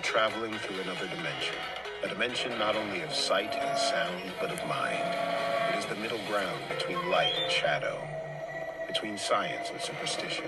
You're 0.00 0.12
traveling 0.12 0.54
through 0.54 0.80
another 0.80 1.06
dimension. 1.08 1.56
A 2.02 2.08
dimension 2.08 2.58
not 2.58 2.74
only 2.74 3.02
of 3.02 3.12
sight 3.12 3.52
and 3.52 3.78
sound, 3.78 4.32
but 4.40 4.50
of 4.50 4.66
mind. 4.66 5.04
It 5.68 5.78
is 5.78 5.84
the 5.84 5.94
middle 5.96 6.20
ground 6.26 6.58
between 6.70 7.10
light 7.10 7.34
and 7.38 7.52
shadow, 7.52 8.00
between 8.86 9.18
science 9.18 9.68
and 9.68 9.78
superstition. 9.78 10.46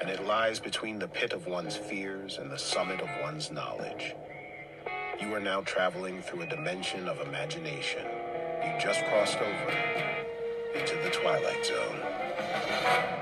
And 0.00 0.08
it 0.08 0.24
lies 0.24 0.60
between 0.60 0.98
the 0.98 1.08
pit 1.08 1.34
of 1.34 1.46
one's 1.46 1.76
fears 1.76 2.38
and 2.38 2.50
the 2.50 2.58
summit 2.58 3.02
of 3.02 3.08
one's 3.22 3.50
knowledge. 3.50 4.14
You 5.20 5.34
are 5.34 5.40
now 5.40 5.60
traveling 5.60 6.22
through 6.22 6.42
a 6.42 6.46
dimension 6.46 7.10
of 7.10 7.20
imagination. 7.20 8.06
You 8.64 8.72
just 8.80 9.04
crossed 9.10 9.36
over 9.36 9.76
into 10.74 10.96
the 11.04 11.10
Twilight 11.10 11.66
Zone. 11.66 13.21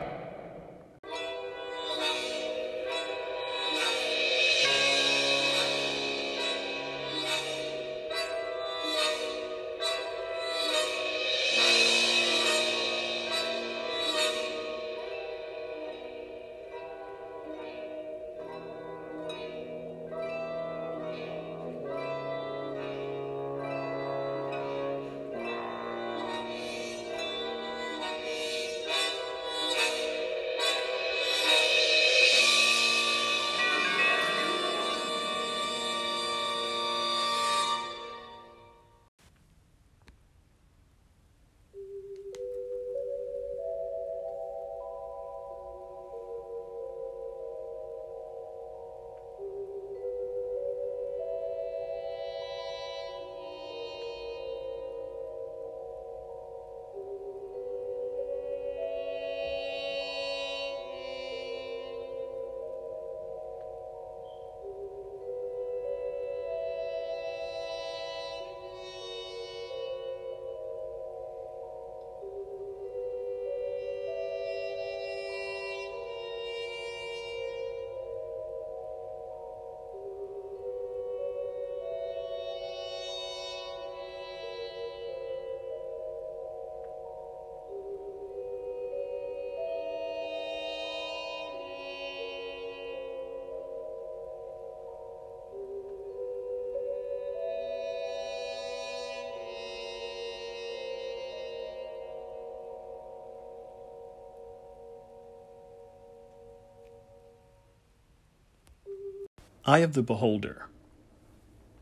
Eye 109.66 109.80
of 109.80 109.92
the 109.92 110.02
Beholder, 110.02 110.68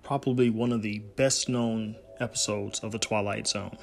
probably 0.03 0.51
one 0.51 0.73
of 0.73 0.83
the 0.83 0.99
best 0.99 1.49
known 1.49 1.95
episodes 2.19 2.81
of 2.81 2.91
The 2.91 2.99
Twilight 2.99 3.47
Zone. 3.47 3.79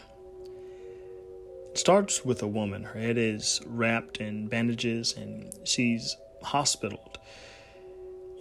It 1.72 1.78
starts 1.78 2.25
with 2.25 2.44
a 2.44 2.47
woman. 2.47 2.83
Her 2.83 3.00
head 3.00 3.17
is 3.17 3.61
wrapped 3.66 4.17
in 4.17 4.50
bandages 4.50 5.13
and 5.13 5.50
she's 5.63 6.17
hospitaled. 6.44 7.19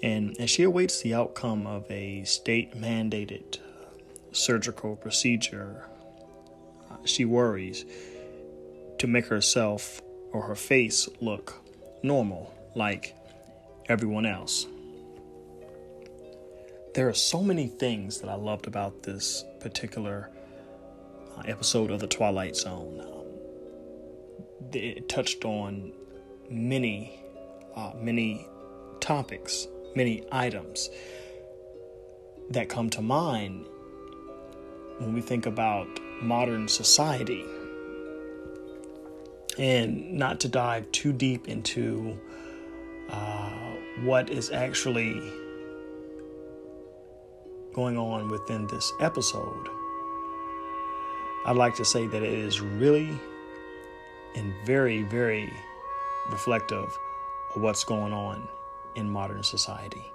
And 0.02 0.36
as 0.40 0.50
she 0.50 0.64
awaits 0.64 1.02
the 1.02 1.14
outcome 1.14 1.68
of 1.68 1.88
a 1.88 2.24
state 2.24 2.74
mandated 2.74 3.58
surgical 4.32 4.96
procedure, 4.96 5.86
she 7.04 7.24
worries 7.24 7.84
to 8.98 9.06
make 9.06 9.26
herself 9.26 10.02
or 10.32 10.42
her 10.42 10.56
face 10.56 11.08
look 11.20 11.62
normal 12.02 12.52
like 12.74 13.14
everyone 13.88 14.26
else 14.26 14.66
there 16.94 17.08
are 17.08 17.14
so 17.14 17.42
many 17.42 17.66
things 17.66 18.20
that 18.20 18.30
I 18.30 18.36
loved 18.36 18.68
about 18.68 19.02
this 19.02 19.44
particular 19.58 20.30
uh, 21.36 21.42
episode 21.44 21.90
of 21.90 21.98
The 21.98 22.06
Twilight 22.06 22.54
Zone. 22.54 23.00
Um, 23.00 24.70
it 24.72 25.08
touched 25.08 25.44
on 25.44 25.92
many, 26.48 27.20
uh, 27.74 27.92
many 27.96 28.46
topics, 29.00 29.66
many 29.96 30.24
items 30.30 30.88
that 32.50 32.68
come 32.68 32.90
to 32.90 33.02
mind 33.02 33.66
when 34.98 35.12
we 35.12 35.20
think 35.20 35.46
about 35.46 35.88
modern 36.22 36.68
society. 36.68 37.44
And 39.58 40.12
not 40.12 40.38
to 40.40 40.48
dive 40.48 40.90
too 40.92 41.12
deep 41.12 41.48
into 41.48 42.18
uh, 43.10 43.50
what 44.02 44.30
is 44.30 44.50
actually 44.52 45.20
going 47.74 47.98
on 47.98 48.28
within 48.28 48.66
this 48.66 48.94
episode, 49.00 49.68
I'd 51.44 51.56
like 51.56 51.74
to 51.74 51.84
say 51.84 52.06
that 52.06 52.22
it 52.22 52.32
is 52.32 52.60
really 52.60 53.20
and 54.34 54.54
very, 54.64 55.02
very 55.02 55.52
reflective 56.30 56.98
of 57.54 57.60
what's 57.60 57.84
going 57.84 58.12
on 58.12 58.48
in 58.94 59.10
modern 59.10 59.42
society. 59.42 60.13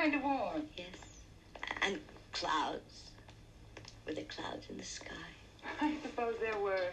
Kind 0.00 0.14
of 0.14 0.22
warm. 0.22 0.62
Yes. 0.76 0.86
And 1.82 1.98
clouds? 2.32 3.10
Were 4.06 4.14
there 4.14 4.24
clouds 4.24 4.66
in 4.70 4.78
the 4.78 4.84
sky? 4.84 5.28
I 5.80 5.94
suppose 6.02 6.36
there 6.40 6.58
were. 6.58 6.88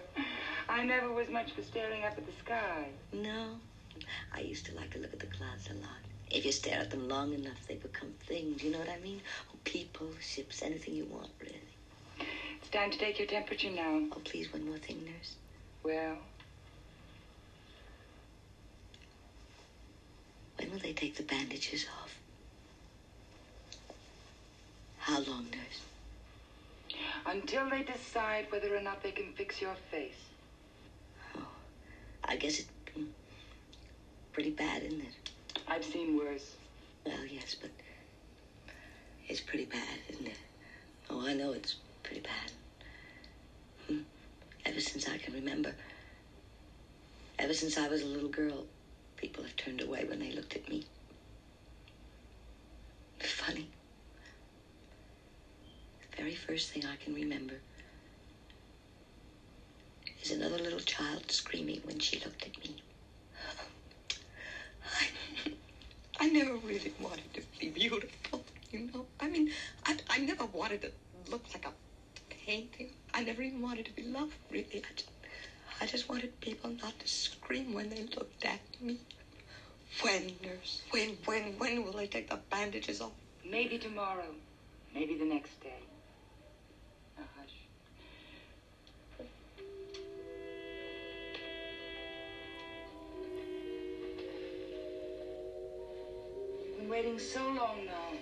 I 0.67 0.83
never 0.83 1.11
was 1.13 1.29
much 1.29 1.51
for 1.53 1.61
staring 1.61 2.03
up 2.03 2.17
at 2.17 2.25
the 2.25 2.33
sky. 2.43 2.89
No. 3.13 3.59
I 4.33 4.41
used 4.41 4.65
to 4.65 4.75
like 4.75 4.91
to 4.91 4.99
look 4.99 5.13
at 5.13 5.19
the 5.19 5.27
clouds 5.27 5.69
a 5.69 5.73
lot. 5.75 6.01
If 6.29 6.45
you 6.45 6.51
stare 6.51 6.79
at 6.81 6.91
them 6.91 7.07
long 7.07 7.33
enough, 7.33 7.65
they 7.67 7.75
become 7.75 8.13
things. 8.27 8.61
You 8.61 8.71
know 8.71 8.79
what 8.79 8.89
I 8.89 8.99
mean? 8.99 9.21
Oh, 9.53 9.57
people, 9.63 10.09
ships, 10.19 10.61
anything 10.61 10.93
you 10.93 11.05
want, 11.05 11.29
really. 11.39 12.27
It's 12.59 12.69
time 12.69 12.91
to 12.91 12.97
take 12.97 13.17
your 13.17 13.27
temperature 13.27 13.71
now. 13.71 14.01
Oh, 14.11 14.21
please, 14.25 14.51
one 14.51 14.65
more 14.65 14.77
thing, 14.77 15.05
nurse. 15.05 15.35
Well, 15.83 16.17
When 20.57 20.71
will 20.71 20.79
they 20.79 20.93
take 20.93 21.15
the 21.15 21.23
bandages 21.23 21.85
off? 22.01 22.06
How 25.07 25.19
long, 25.21 25.45
nurse? 25.51 25.81
until 27.25 27.69
they 27.69 27.81
decide 27.83 28.45
whether 28.49 28.75
or 28.75 28.81
not 28.81 29.01
they 29.01 29.11
can 29.11 29.31
fix 29.33 29.61
your 29.61 29.75
face. 29.89 30.19
Oh, 31.37 31.47
I 32.25 32.35
guess 32.35 32.59
it's 32.59 32.69
pretty 34.33 34.49
bad, 34.49 34.83
isn't 34.83 34.99
it? 34.99 35.13
I've 35.65 35.85
seen 35.85 36.17
worse. 36.17 36.55
Well, 37.05 37.25
yes, 37.25 37.55
but 37.59 37.69
it's 39.29 39.39
pretty 39.39 39.63
bad, 39.65 39.99
isn't 40.09 40.27
it? 40.27 40.37
Oh, 41.09 41.25
I 41.25 41.33
know 41.33 41.53
it's 41.53 41.75
pretty 42.03 42.21
bad. 42.21 42.51
Hmm. 43.87 43.99
Ever 44.65 44.81
since 44.81 45.07
I 45.07 45.17
can 45.17 45.33
remember, 45.33 45.73
ever 47.39 47.53
since 47.53 47.77
I 47.77 47.87
was 47.87 48.01
a 48.01 48.05
little 48.05 48.29
girl, 48.29 48.65
people 49.15 49.43
have 49.43 49.55
turned 49.55 49.81
away 49.81 50.03
when 50.03 50.19
they 50.19 50.31
looked 50.31 50.55
at 50.55 50.67
me. 50.67 50.83
Funny. 53.19 53.67
Very 56.17 56.33
first 56.35 56.71
thing 56.71 56.83
I 56.85 56.95
can 56.95 57.13
remember 57.13 57.55
is 60.23 60.31
another 60.31 60.57
little 60.57 60.79
child 60.79 61.29
screaming 61.31 61.79
when 61.83 61.99
she 61.99 62.19
looked 62.19 62.43
at 62.45 62.57
me. 62.63 62.75
I, 64.99 65.07
I 66.19 66.29
never 66.29 66.55
really 66.55 66.91
wanted 66.99 67.33
to 67.35 67.41
be 67.59 67.67
beautiful, 67.69 68.41
you 68.71 68.89
know. 68.93 69.05
I 69.19 69.27
mean, 69.27 69.51
I, 69.85 69.97
I 70.09 70.17
never 70.19 70.45
wanted 70.45 70.81
to 70.81 70.91
look 71.29 71.45
like 71.53 71.65
a 71.65 71.73
painting. 72.29 72.89
I 73.13 73.23
never 73.23 73.41
even 73.41 73.61
wanted 73.61 73.85
to 73.85 73.91
be 73.91 74.03
loved, 74.03 74.33
really. 74.49 74.83
I 74.83 74.93
just, 74.95 75.09
I 75.81 75.85
just 75.85 76.09
wanted 76.09 76.39
people 76.41 76.71
not 76.81 76.99
to 76.99 77.07
scream 77.07 77.73
when 77.73 77.89
they 77.89 78.03
looked 78.15 78.43
at 78.43 78.59
me. 78.81 78.97
When, 80.01 80.35
nurse? 80.43 80.81
When, 80.89 81.09
when, 81.25 81.57
when 81.59 81.83
will 81.83 81.93
they 81.93 82.07
take 82.07 82.29
the 82.29 82.39
bandages 82.49 83.01
off? 83.01 83.11
Maybe 83.45 83.77
tomorrow. 83.77 84.33
Maybe 84.93 85.15
the 85.15 85.25
next 85.25 85.61
day. 85.61 85.86
Been 96.87 96.95
waiting 96.95 97.19
so 97.19 97.41
long 97.47 97.85
now. 97.85 98.17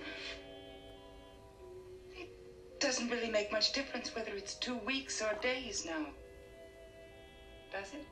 It 2.16 2.30
doesn't 2.80 3.10
really 3.10 3.30
make 3.30 3.52
much 3.52 3.74
difference 3.74 4.16
whether 4.16 4.32
it's 4.32 4.56
two 4.56 4.78
weeks 4.86 5.22
or 5.22 5.34
days 5.42 5.86
now. 5.86 6.08
Does 7.72 7.94
it? 7.94 8.06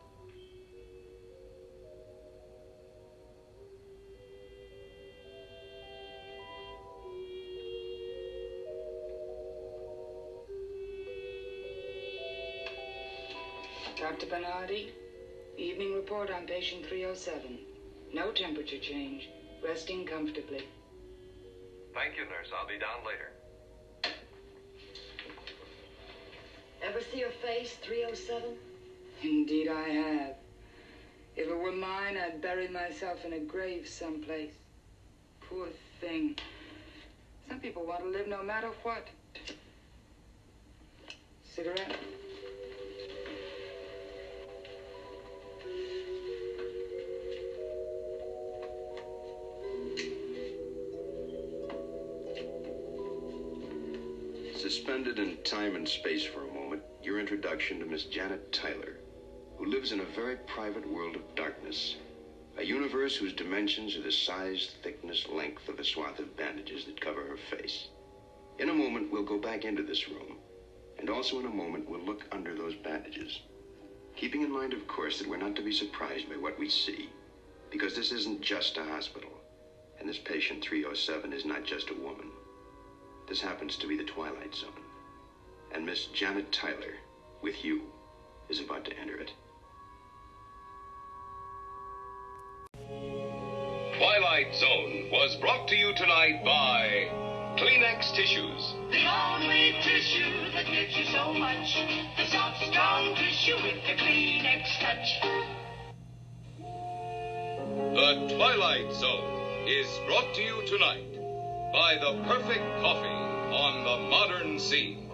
Dr. 13.98 14.26
Bernardi, 14.26 14.92
evening 15.58 15.96
report 15.96 16.30
on 16.30 16.46
patient 16.46 16.86
307. 16.86 17.60
No 18.14 18.32
temperature 18.32 18.78
change. 18.78 19.30
Resting 19.64 20.06
comfortably. 20.06 20.68
Thank 21.94 22.18
you, 22.18 22.26
nurse. 22.26 22.50
I'll 22.58 22.68
be 22.68 22.78
down 22.78 23.06
later. 23.06 23.32
Ever 26.84 27.00
see 27.12 27.22
her 27.22 27.32
face, 27.42 27.76
307? 27.82 28.58
Indeed, 29.24 29.70
I 29.70 29.90
have. 29.90 30.36
If 31.38 31.48
it 31.48 31.58
were 31.58 31.72
mine, 31.72 32.18
I'd 32.18 32.42
bury 32.42 32.68
myself 32.68 33.24
in 33.26 33.34
a 33.34 33.40
grave 33.40 33.88
someplace. 33.88 34.52
Poor 35.50 35.68
thing. 36.02 36.36
Some 37.48 37.60
people 37.60 37.86
want 37.86 38.04
to 38.04 38.10
live 38.10 38.28
no 38.28 38.44
matter 38.44 38.70
what. 38.84 39.08
Cigarette? 41.56 41.96
Suspended 54.74 55.20
in 55.20 55.38
time 55.44 55.76
and 55.76 55.88
space 55.88 56.24
for 56.24 56.42
a 56.42 56.52
moment, 56.52 56.82
your 57.04 57.20
introduction 57.20 57.78
to 57.78 57.86
Miss 57.86 58.06
Janet 58.06 58.52
Tyler, 58.52 58.98
who 59.56 59.68
lives 59.68 59.92
in 59.92 60.00
a 60.00 60.16
very 60.16 60.36
private 60.48 60.92
world 60.92 61.16
of 61.16 61.36
darkness. 61.36 61.98
A 62.58 62.64
universe 62.64 63.16
whose 63.16 63.34
dimensions 63.34 63.96
are 63.96 64.02
the 64.02 64.12
size, 64.12 64.72
thickness, 64.82 65.28
length 65.30 65.70
of 65.70 65.78
a 65.78 65.84
swath 65.84 66.18
of 66.18 66.36
bandages 66.36 66.86
that 66.86 67.00
cover 67.00 67.22
her 67.22 67.38
face. 67.38 67.90
In 68.58 68.70
a 68.70 68.74
moment, 68.74 69.12
we'll 69.12 69.22
go 69.22 69.38
back 69.38 69.64
into 69.64 69.84
this 69.84 70.10
room. 70.10 70.38
And 70.98 71.08
also 71.08 71.40
in 71.40 71.46
a 71.46 71.50
moment, 71.50 71.88
we'll 71.88 72.04
look 72.04 72.26
under 72.32 72.56
those 72.56 72.74
bandages. 72.74 73.42
Keeping 74.16 74.42
in 74.42 74.52
mind, 74.52 74.74
of 74.74 74.88
course, 74.88 75.20
that 75.20 75.30
we're 75.30 75.38
not 75.38 75.56
to 75.58 75.62
be 75.62 75.72
surprised 75.72 76.28
by 76.28 76.36
what 76.38 76.58
we 76.58 76.68
see. 76.68 77.12
Because 77.70 77.96
this 77.96 78.12
isn't 78.12 78.42
just 78.42 78.78
a 78.78 78.84
hospital. 78.84 79.30
And 80.00 80.10
this 80.10 80.18
patient 80.18 80.64
307 80.64 81.32
is 81.32 81.46
not 81.46 81.64
just 81.64 81.92
a 81.92 82.02
woman. 82.02 82.32
This 83.28 83.42
happens 83.42 83.78
to 83.78 83.88
be 83.88 83.98
the 83.98 84.04
Twilight 84.04 84.54
Zone. 84.54 84.70
And 85.74 85.86
Miss 85.86 86.06
Janet 86.08 86.52
Tyler, 86.52 86.96
with 87.42 87.64
you, 87.64 87.84
is 88.50 88.60
about 88.60 88.86
to 88.86 88.98
enter 89.00 89.18
it. 89.18 89.32
Twilight 93.98 94.54
Zone 94.56 95.10
was 95.12 95.38
brought 95.38 95.68
to 95.70 95.76
you 95.76 95.94
tonight 95.96 96.44
by 96.44 97.08
Kleenex 97.58 98.14
Tissues. 98.14 98.74
The 98.92 99.06
only 99.08 99.74
tissue 99.82 100.52
that 100.52 100.66
gives 100.66 100.98
you 100.98 101.06
so 101.06 101.34
much. 101.34 101.76
The 102.18 102.28
soft, 102.28 102.66
strong 102.66 103.16
tissue 103.16 103.56
with 103.56 103.82
the 103.88 103.94
Kleenex 104.04 104.80
touch. 104.80 105.22
The 107.96 108.36
Twilight 108.36 108.92
Zone 108.94 109.68
is 109.68 109.88
brought 110.08 110.34
to 110.36 110.42
you 110.42 110.62
tonight 110.68 111.23
by 111.74 111.96
the 111.96 112.22
perfect 112.28 112.64
coffee 112.82 113.08
on 113.08 113.84
the 113.84 114.10
modern 114.12 114.60
scene. 114.60 115.10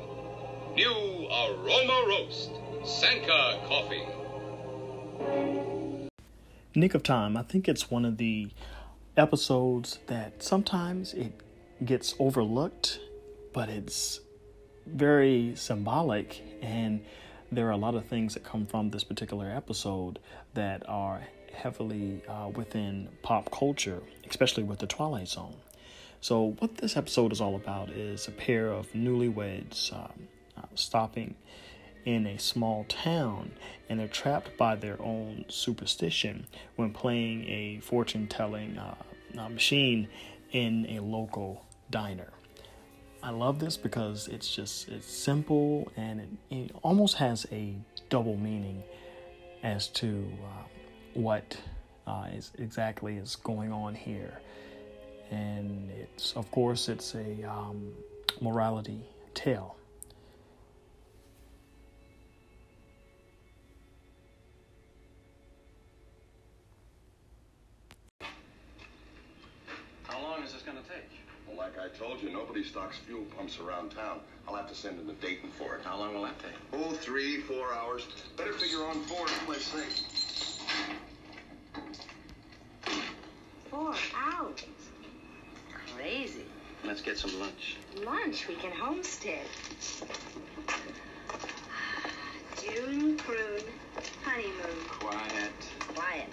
New 0.76 1.28
Aroma 1.32 2.06
Roast, 2.10 2.52
Sanka 2.84 3.62
Coffee. 3.66 4.04
Nick 6.76 6.94
of 6.96 7.02
Time, 7.02 7.38
I 7.38 7.44
think 7.44 7.70
it's 7.70 7.90
one 7.90 8.04
of 8.04 8.18
the 8.18 8.50
episodes 9.16 10.00
that 10.08 10.44
sometimes 10.44 11.14
it 11.14 11.32
gets 11.86 12.14
overlooked, 12.20 13.00
but 13.54 13.70
it's 13.70 14.20
very 14.86 15.54
symbolic 15.56 16.42
and 16.62 17.06
there 17.54 17.68
are 17.68 17.72
a 17.72 17.78
lot 17.78 17.96
of 17.96 18.06
things 18.08 18.34
that 18.34 18.44
come 18.44 18.66
from 18.66 18.90
this 18.90 19.06
particular 19.06 19.50
episode 19.50 20.20
that 20.56 20.84
are 20.90 21.22
heavily 21.54 22.22
uh, 22.28 22.50
within 22.54 23.08
pop 23.22 23.50
culture, 23.50 24.02
especially 24.30 24.64
with 24.64 24.80
the 24.80 24.88
Twilight 24.88 25.30
Zone. 25.30 25.56
So, 26.22 26.56
what 26.60 26.78
this 26.78 26.98
episode 26.98 27.32
is 27.32 27.40
all 27.40 27.56
about 27.56 27.90
is 27.90 28.28
a 28.28 28.32
pair 28.32 28.72
of 28.72 28.92
newlyweds 28.92 29.94
um, 29.94 30.28
uh, 30.58 30.64
stopping 30.76 31.36
in 32.06 32.26
a 32.28 32.38
small 32.38 32.86
town 32.90 33.52
and 33.88 34.00
they're 34.00 34.08
trapped 34.08 34.58
by 34.58 34.76
their 34.76 35.02
own 35.02 35.46
superstition 35.48 36.48
when 36.76 36.92
playing 36.92 37.48
a 37.48 37.80
fortune 37.82 38.28
telling 38.28 38.78
uh, 38.78 38.96
uh, 39.38 39.50
machine 39.50 40.08
in 40.52 40.86
a 40.90 41.00
local 41.00 41.64
diner. 41.90 42.32
I 43.22 43.32
love 43.32 43.60
this 43.60 43.78
because 43.78 44.28
it's 44.28 44.54
just 44.54 44.88
it's 44.90 45.08
simple 45.08 45.92
and 45.98 46.22
it, 46.22 46.30
it 46.50 46.72
almost 46.84 47.16
has 47.16 47.46
a 47.52 47.76
double 48.10 48.38
meaning 48.38 48.84
as 49.62 49.88
to 49.90 50.26
uh, 50.44 50.64
what 51.14 51.58
uh, 52.08 52.28
is 52.34 52.52
exactly 52.58 53.18
is 53.18 53.36
going 53.36 53.72
on 53.72 53.94
here, 53.94 54.40
and 55.32 55.90
it's 55.92 56.34
of 56.34 56.50
course 56.52 56.90
it's 56.90 57.16
a 57.16 57.44
um, 57.44 57.92
morality 58.42 59.02
tale. 59.34 59.76
How 70.04 70.22
long 70.22 70.44
is 70.44 70.54
this 70.54 70.62
going 70.64 70.78
to 70.78 70.84
take? 70.84 71.10
Well, 71.48 71.58
like 71.58 71.78
I 71.80 71.88
told 71.98 72.22
you, 72.22 72.30
nobody 72.32 72.64
stocks 72.64 72.98
fuel 72.98 73.26
pumps 73.38 73.60
around 73.60 73.92
town. 73.92 74.20
I'll 74.48 74.56
have 74.56 74.68
to 74.70 74.76
send 74.76 75.00
in 75.00 75.08
the 75.08 75.14
Dayton 75.14 75.50
for 75.52 75.76
it. 75.76 75.82
How 75.84 75.98
long 75.98 76.14
will 76.14 76.24
that 76.24 76.40
take? 76.40 76.54
Oh, 76.74 76.92
three, 76.92 77.42
four 77.42 77.74
hours. 77.74 78.08
Better 78.38 78.54
figure 78.54 78.84
on 78.86 79.02
four 79.02 79.28
someplace 79.28 79.66
safe. 79.66 80.60
Four 83.70 83.94
hours 84.16 84.66
crazy. 86.00 86.46
Let's 86.86 87.02
get 87.02 87.18
some 87.18 87.38
lunch. 87.40 87.76
Lunch? 88.06 88.48
We 88.48 88.56
can 88.56 88.72
homestead. 88.72 89.46
June 92.62 93.18
prune 93.18 93.64
honeymoon. 94.24 94.86
Quiet. 94.88 95.52
Quiet. 95.94 96.30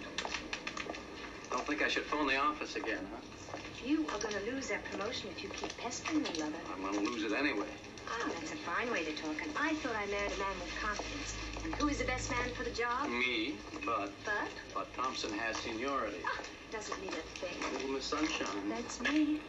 Don't 1.50 1.66
think 1.66 1.82
I 1.82 1.88
should 1.88 2.04
phone 2.04 2.28
the 2.28 2.36
office 2.36 2.76
again, 2.76 3.04
huh? 3.12 3.58
You 3.84 4.06
are 4.12 4.18
going 4.18 4.34
to 4.34 4.52
lose 4.52 4.68
that 4.68 4.84
promotion 4.84 5.30
if 5.36 5.42
you 5.42 5.48
keep 5.50 5.76
pestering 5.78 6.22
me, 6.22 6.30
lover. 6.38 6.52
I'm 6.72 6.82
going 6.82 6.94
to 7.04 7.10
lose 7.10 7.24
it 7.24 7.32
anyway. 7.32 7.66
Oh, 8.08 8.30
that's 8.38 8.52
a 8.52 8.56
fine 8.56 8.90
way 8.92 9.04
to 9.04 9.12
talk. 9.12 9.34
And 9.42 9.50
I 9.58 9.74
thought 9.74 9.96
I 9.96 10.06
married 10.06 10.32
a 10.32 10.38
man 10.38 10.54
with 10.60 10.70
confidence. 10.80 11.34
And 11.64 11.74
who 11.74 11.88
is 11.88 11.98
the 11.98 12.04
best 12.04 12.30
man 12.30 12.48
for 12.54 12.62
the 12.62 12.70
job? 12.70 13.08
Me, 13.08 13.56
but... 13.84 14.12
But? 14.24 14.50
But 14.74 14.94
Thompson 14.94 15.32
has 15.38 15.56
seniority. 15.56 16.18
Oh, 16.24 16.38
doesn't 16.72 17.00
mean 17.00 17.10
a 17.10 17.38
thing. 17.38 17.72
Little 17.72 17.90
Miss 17.90 18.04
Sunshine. 18.04 18.68
That's 18.68 19.00
me 19.00 19.40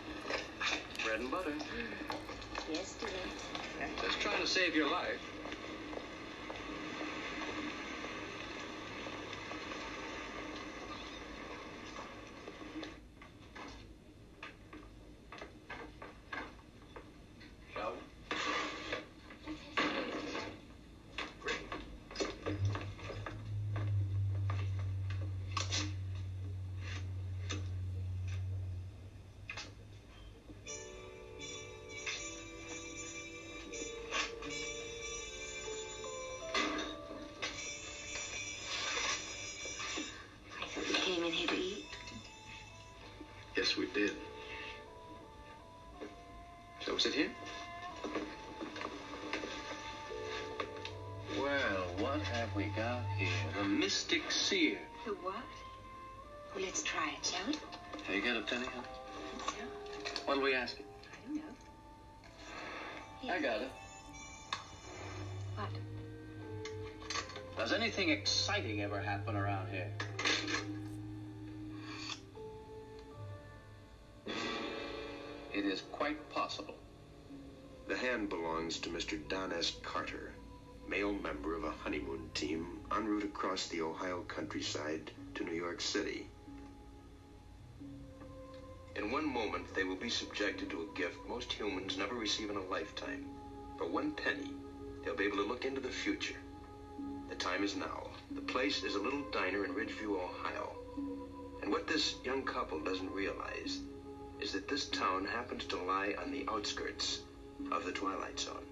bread 1.07 1.19
and 1.21 1.31
butter. 1.31 1.53
Yes, 2.69 2.95
dear. 2.99 3.09
Just 4.01 4.19
trying 4.19 4.41
to 4.41 4.47
save 4.47 4.75
your 4.75 4.91
life. 4.91 5.36
Did. 43.97 44.11
So 46.85 46.95
is 46.95 47.05
it 47.07 47.13
here? 47.13 47.31
Well, 51.39 51.83
what 51.97 52.21
have 52.21 52.55
we 52.55 52.65
got 52.75 53.01
here? 53.17 53.29
The 53.57 53.67
Mystic 53.67 54.31
Seer. 54.31 54.77
The 55.05 55.11
what? 55.13 55.35
Well, 56.53 56.63
let's 56.63 56.83
try 56.83 57.11
it, 57.19 57.25
shall 57.25 57.47
we? 57.47 57.53
Have 58.05 58.15
you 58.15 58.21
got 58.21 58.37
a 58.37 58.41
penny, 58.41 58.67
huh? 58.73 58.81
So, 59.47 60.21
What'll 60.25 60.43
we 60.43 60.53
ask 60.53 60.79
it? 60.79 60.85
I 61.11 61.27
don't 61.27 61.37
know. 61.37 63.33
I 63.33 63.39
got 63.39 63.61
it. 63.61 63.71
What? 65.55 65.69
Does 67.57 67.73
anything 67.73 68.09
exciting 68.09 68.81
ever 68.83 69.01
happen 69.01 69.35
around 69.35 69.69
here? 69.69 69.89
It 75.57 75.65
is 75.65 75.81
quite 75.91 76.29
possible. 76.29 76.75
The 77.87 77.97
hand 77.97 78.29
belongs 78.29 78.77
to 78.77 78.89
Mr. 78.89 79.17
Don 79.27 79.51
S. 79.51 79.73
Carter, 79.81 80.35
male 80.87 81.13
member 81.13 81.55
of 81.55 81.63
a 81.63 81.71
honeymoon 81.71 82.29
team 82.35 82.81
en 82.91 83.07
route 83.07 83.23
across 83.23 83.65
the 83.65 83.81
Ohio 83.81 84.23
countryside 84.27 85.09
to 85.33 85.43
New 85.43 85.55
York 85.55 85.81
City. 85.81 86.27
In 88.95 89.09
one 89.09 89.25
moment, 89.25 89.73
they 89.73 89.83
will 89.83 89.95
be 89.95 90.11
subjected 90.11 90.69
to 90.69 90.83
a 90.83 90.95
gift 90.95 91.17
most 91.27 91.51
humans 91.51 91.97
never 91.97 92.13
receive 92.13 92.51
in 92.51 92.57
a 92.57 92.65
lifetime. 92.65 93.25
For 93.79 93.87
one 93.87 94.11
penny, 94.11 94.53
they'll 95.03 95.15
be 95.15 95.25
able 95.25 95.37
to 95.37 95.49
look 95.49 95.65
into 95.65 95.81
the 95.81 95.89
future. 95.89 96.37
The 97.29 97.35
time 97.35 97.63
is 97.63 97.75
now. 97.75 98.11
The 98.29 98.41
place 98.41 98.83
is 98.83 98.93
a 98.93 98.99
little 99.01 99.23
diner 99.31 99.65
in 99.65 99.73
Ridgeview, 99.73 100.23
Ohio. 100.23 100.75
And 101.63 101.71
what 101.71 101.87
this 101.87 102.13
young 102.23 102.43
couple 102.43 102.79
doesn't 102.79 103.11
realize 103.11 103.79
is 104.41 104.53
that 104.53 104.67
this 104.67 104.87
town 104.87 105.25
happens 105.25 105.65
to 105.65 105.77
lie 105.77 106.13
on 106.23 106.31
the 106.31 106.45
outskirts 106.49 107.21
of 107.71 107.85
the 107.85 107.91
Twilight 107.91 108.39
Zone. 108.39 108.65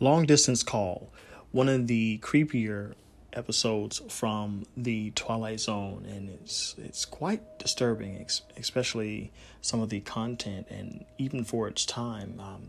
Long 0.00 0.24
Distance 0.26 0.62
Call, 0.62 1.12
one 1.52 1.68
of 1.68 1.86
the 1.86 2.18
creepier 2.18 2.94
episodes 3.32 4.00
from 4.08 4.64
the 4.76 5.10
Twilight 5.10 5.60
Zone, 5.60 6.06
and 6.08 6.30
it's 6.30 6.74
it's 6.78 7.04
quite 7.04 7.58
disturbing, 7.58 8.26
especially 8.56 9.30
some 9.60 9.80
of 9.80 9.90
the 9.90 10.00
content, 10.00 10.66
and 10.70 11.04
even 11.18 11.44
for 11.44 11.68
its 11.68 11.84
time, 11.84 12.40
um, 12.40 12.62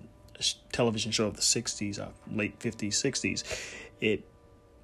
television 0.72 1.12
show 1.12 1.27
of 1.27 1.36
the 1.36 1.41
'60s, 1.41 2.00
uh, 2.00 2.10
late 2.32 2.60
'50s, 2.60 2.94
'60s, 2.94 3.44
it 4.01 4.25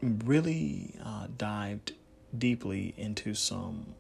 really 0.02 0.96
uh, 1.04 1.28
dived 1.38 1.94
deeply 2.38 2.94
into 2.98 3.34
some 3.34 3.94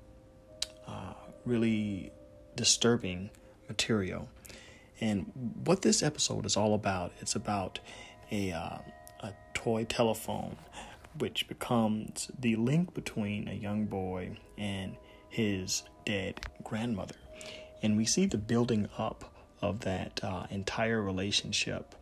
uh, 0.88 1.14
really 1.48 2.12
disturbing 2.56 3.30
material. 3.68 4.30
And 5.00 5.32
what 5.64 5.82
this 5.82 6.02
episode 6.02 6.46
is 6.46 6.58
all 6.58 6.74
about, 6.74 7.12
it's 7.20 7.36
about 7.36 7.80
a, 8.32 8.52
uh, 8.52 8.78
a 9.20 9.34
toy 9.54 9.84
telephone, 9.86 10.58
which 11.18 11.48
becomes 11.48 12.32
the 12.40 12.56
link 12.56 12.94
between 12.94 13.48
a 13.48 13.54
young 13.54 13.86
boy 13.86 14.38
and 14.58 14.96
his 15.30 15.84
dead 16.06 16.40
grandmother. 16.64 17.16
And 17.82 17.96
we 17.96 18.06
see 18.06 18.26
the 18.26 18.38
building 18.38 18.90
up 18.98 19.34
of 19.62 19.82
that 19.82 20.20
uh, 20.24 20.48
entire 20.50 21.02
relationship, 21.02 21.96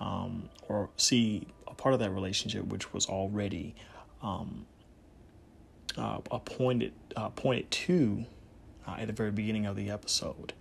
um, 0.00 0.48
or 0.68 0.90
see 0.96 1.46
a 1.66 1.74
part 1.74 1.94
of 1.94 2.00
that 2.00 2.10
relationship 2.10 2.66
which 2.66 2.92
was 2.92 3.06
already 3.06 3.74
um, 4.22 4.66
uh, 5.96 6.18
appointed, 6.30 6.92
uh, 7.16 7.28
pointed 7.30 7.70
to 7.70 8.24
uh, 8.86 8.96
at 8.98 9.06
the 9.06 9.12
very 9.12 9.30
beginning 9.30 9.66
of 9.66 9.76
the 9.76 9.90
episode. 9.90 10.52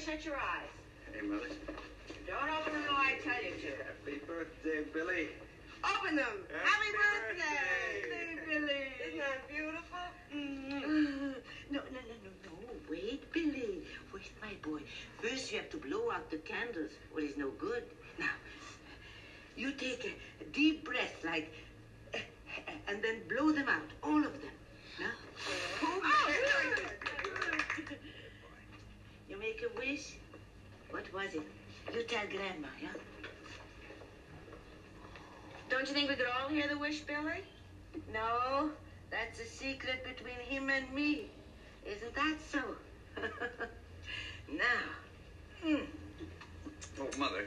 Billy, 0.00 0.12
shut 0.16 0.24
your 0.24 0.36
eyes. 0.36 0.68
Hey, 1.12 1.20
Mother. 1.26 1.46
Don't 2.26 2.50
open 2.50 2.72
them 2.72 2.82
till 2.86 2.94
I 2.96 3.18
tell 3.22 3.42
you 3.42 3.50
to. 3.50 3.68
Happy 3.84 4.20
birthday, 4.26 4.84
Billy. 4.92 5.28
Open 5.84 6.16
them. 6.16 6.44
Happy, 6.62 6.90
birthday. 6.92 7.42
birthday, 8.08 8.38
Billy. 8.48 8.82
Isn't 9.06 9.18
that 9.18 9.48
beautiful? 9.48 9.98
Mm. 10.34 11.34
No, 11.70 11.80
no, 11.80 11.80
no, 11.80 12.16
no, 12.24 12.30
no. 12.44 12.50
Wait, 12.88 13.32
Billy. 13.32 13.82
Wait, 14.14 14.30
my 14.40 14.54
boy. 14.62 14.80
First, 15.20 15.52
you 15.52 15.58
have 15.58 15.70
to 15.70 15.76
blow 15.76 16.10
out 16.10 16.30
the 16.30 16.38
candles, 16.38 16.92
or 17.14 17.20
it's 17.20 17.36
no 17.36 17.50
good. 17.50 17.84
Now, 18.18 18.30
you 19.56 19.72
take 19.72 20.16
a 20.40 20.44
deep 20.44 20.84
breath, 20.84 21.24
like, 21.24 21.52
and 22.88 23.02
then 23.02 23.22
blow 23.28 23.52
them 23.52 23.68
out, 23.68 23.88
all 24.02 24.18
of 24.18 24.32
them. 24.40 24.52
Now, 24.98 25.12
Oh, 25.82 26.26
very 26.26 26.74
good. 26.74 27.98
You 29.30 29.38
make 29.38 29.62
a 29.62 29.78
wish. 29.78 30.16
What 30.90 31.04
was 31.14 31.34
it? 31.34 31.42
You 31.94 32.02
tell 32.02 32.26
Grandma, 32.28 32.68
yeah? 32.82 32.88
Don't 35.70 35.86
you 35.86 35.94
think 35.94 36.10
we 36.10 36.16
could 36.16 36.26
all 36.26 36.48
hear 36.48 36.66
the 36.68 36.76
wish, 36.76 37.00
Billy? 37.00 37.44
No, 38.12 38.70
that's 39.08 39.38
a 39.38 39.46
secret 39.46 40.04
between 40.04 40.38
him 40.48 40.68
and 40.68 40.92
me. 40.92 41.30
Isn't 41.86 42.14
that 42.16 42.36
so? 42.50 42.58
now, 44.52 44.82
hmm, 45.62 45.84
Oh, 47.00 47.08
Mother, 47.18 47.46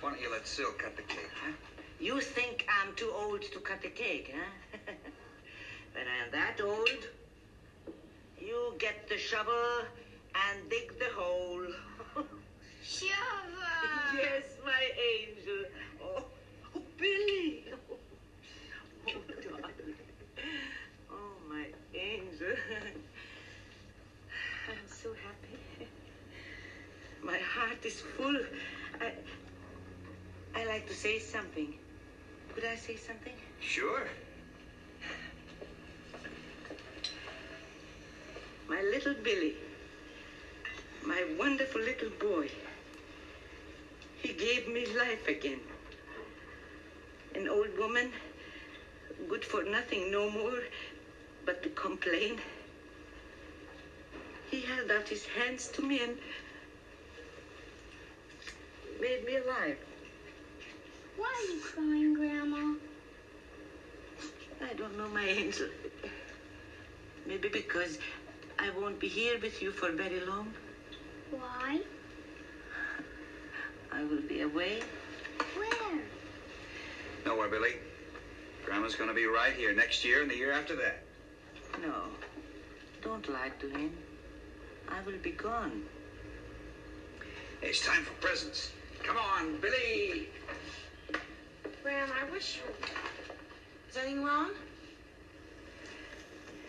why 0.00 0.10
don't 0.10 0.20
you 0.20 0.30
let 0.30 0.46
Sil 0.48 0.72
cut 0.78 0.96
the 0.96 1.02
cake, 1.02 1.28
huh? 1.44 1.52
you 2.00 2.20
think 2.20 2.66
I'm 2.68 2.94
too 2.94 3.12
old 3.14 3.42
to 3.42 3.58
cut 3.58 3.82
the 3.82 3.88
cake, 3.88 4.32
huh? 4.34 4.78
when 5.94 6.04
I 6.06 6.24
am 6.24 6.30
that 6.32 6.60
old, 6.64 6.88
you 8.40 8.74
get 8.78 9.08
the 9.08 9.18
shovel 9.18 9.84
and 10.34 10.70
dig 10.70 10.98
the 10.98 11.08
hole. 11.14 11.66
Shiva! 12.82 13.12
yes, 14.16 14.44
my 14.64 14.90
angel. 15.12 15.64
Oh, 16.02 16.24
oh 16.76 16.82
Billy! 16.98 17.64
Oh, 17.90 17.96
oh 19.08 19.22
darling. 19.42 19.94
Oh, 21.10 21.34
my 21.48 21.66
angel. 21.94 22.56
I'm 24.68 24.88
so 24.88 25.10
happy. 25.14 25.88
My 27.22 27.38
heart 27.38 27.84
is 27.84 28.00
full. 28.16 28.40
I, 29.00 29.12
I 30.54 30.64
like 30.66 30.86
to 30.88 30.94
say 30.94 31.18
something. 31.18 31.74
Could 32.54 32.64
I 32.64 32.76
say 32.76 32.96
something? 32.96 33.34
Sure. 33.60 34.06
My 38.68 38.82
little 38.82 39.14
Billy 39.14 39.54
my 41.04 41.24
wonderful 41.38 41.80
little 41.80 42.10
boy, 42.10 42.48
he 44.22 44.32
gave 44.32 44.68
me 44.68 44.86
life 44.86 45.26
again. 45.26 45.60
An 47.34 47.48
old 47.48 47.76
woman, 47.76 48.12
good 49.28 49.44
for 49.44 49.64
nothing 49.64 50.10
no 50.12 50.30
more 50.30 50.62
but 51.44 51.62
to 51.62 51.68
complain. 51.70 52.40
He 54.50 54.60
held 54.60 54.90
out 54.90 55.08
his 55.08 55.24
hands 55.24 55.66
to 55.68 55.82
me 55.82 56.02
and 56.02 56.18
made 59.00 59.24
me 59.24 59.36
alive. 59.36 59.78
Why 61.16 61.26
are 61.26 61.54
you 61.54 61.60
crying, 61.60 62.14
Grandma? 62.14 62.74
I 64.60 64.74
don't 64.74 64.96
know, 64.96 65.08
my 65.08 65.24
angel. 65.24 65.68
Maybe 67.26 67.48
because 67.48 67.98
I 68.58 68.70
won't 68.70 69.00
be 69.00 69.08
here 69.08 69.38
with 69.38 69.60
you 69.60 69.72
for 69.72 69.90
very 69.90 70.20
long. 70.20 70.52
Why? 71.32 71.80
I 73.90 74.02
will 74.04 74.20
be 74.20 74.42
away. 74.42 74.82
Where? 75.56 75.98
Nowhere, 77.24 77.48
Billy. 77.48 77.76
Grandma's 78.66 78.94
gonna 78.96 79.14
be 79.14 79.24
right 79.24 79.54
here 79.54 79.72
next 79.72 80.04
year 80.04 80.20
and 80.20 80.30
the 80.30 80.36
year 80.36 80.52
after 80.52 80.76
that. 80.76 81.02
No, 81.80 82.04
don't 83.02 83.26
lie 83.30 83.50
to 83.60 83.68
him. 83.70 83.96
I 84.88 85.00
will 85.06 85.18
be 85.22 85.30
gone. 85.30 85.82
It's 87.62 87.84
time 87.84 88.04
for 88.04 88.12
presents. 88.14 88.70
Come 89.02 89.16
on, 89.16 89.56
Billy. 89.58 90.28
Graham, 91.82 92.10
I 92.12 92.30
wish 92.30 92.58
you. 92.58 92.94
Is 93.88 93.96
anything 93.96 94.22
wrong? 94.22 94.50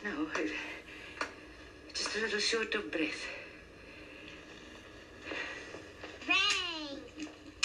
No, 0.05 0.27
I, 0.35 0.49
just 1.93 2.15
a 2.15 2.19
little 2.21 2.39
short 2.39 2.73
of 2.75 2.91
breath. 2.91 3.25
Bang! 6.27 6.99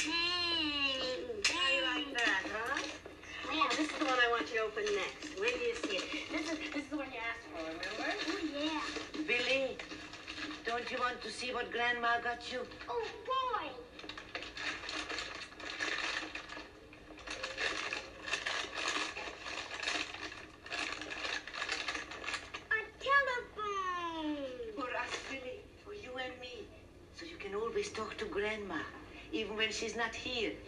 Bang! 0.05 1.23
How 1.47 1.69
you 1.75 1.83
like 1.85 2.13
that, 2.15 2.43
huh? 2.53 2.83
Oh, 3.51 3.55
yeah, 3.55 3.69
this 3.77 3.91
is 3.91 3.99
the 3.99 4.05
one 4.05 4.19
I 4.19 4.31
want 4.31 4.51
you 4.51 4.59
to 4.59 4.65
open 4.65 4.85
next. 4.95 5.39
When 5.39 5.51
do 5.51 5.65
you 5.65 5.75
see 5.77 5.97
it? 5.97 6.05
This 6.33 6.43
is 6.51 6.59
this 6.75 6.85
is 6.85 6.91
the 6.91 6.97
one 6.97 7.07
you 7.13 7.19
asked 7.19 7.47
for, 7.53 7.63
remember? 7.63 8.09
Oh 8.27 8.39
yeah. 8.53 8.83
Billy, 9.27 9.77
don't 10.67 10.91
you 10.91 10.99
want 10.99 11.23
to 11.23 11.31
see 11.31 11.53
what 11.53 11.71
Grandma 11.71 12.21
got 12.23 12.51
you? 12.53 12.61
Oh 12.89 13.07
boy! 13.27 13.69
A 22.71 22.81
telephone! 23.07 24.47
For 24.75 24.91
us, 24.97 25.13
Billy, 25.31 25.61
for 25.85 25.95
you 25.95 26.11
and 26.19 26.41
me. 26.41 26.67
So 27.15 27.27
you 27.27 27.37
can 27.37 27.55
always 27.57 27.91
talk 27.91 28.17
to 28.19 28.27
Grandma, 28.27 28.79
even 29.33 29.57
when 29.57 29.73
she's 29.73 29.97
not 29.97 30.08
here. 30.25 30.68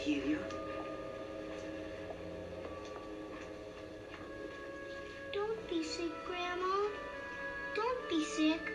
I 0.00 0.02
hear 0.02 0.24
you. 0.24 0.38
Don't 5.30 5.68
be 5.68 5.84
sick, 5.84 6.10
Grandma. 6.26 6.88
Don't 7.76 8.08
be 8.08 8.24
sick. 8.24 8.72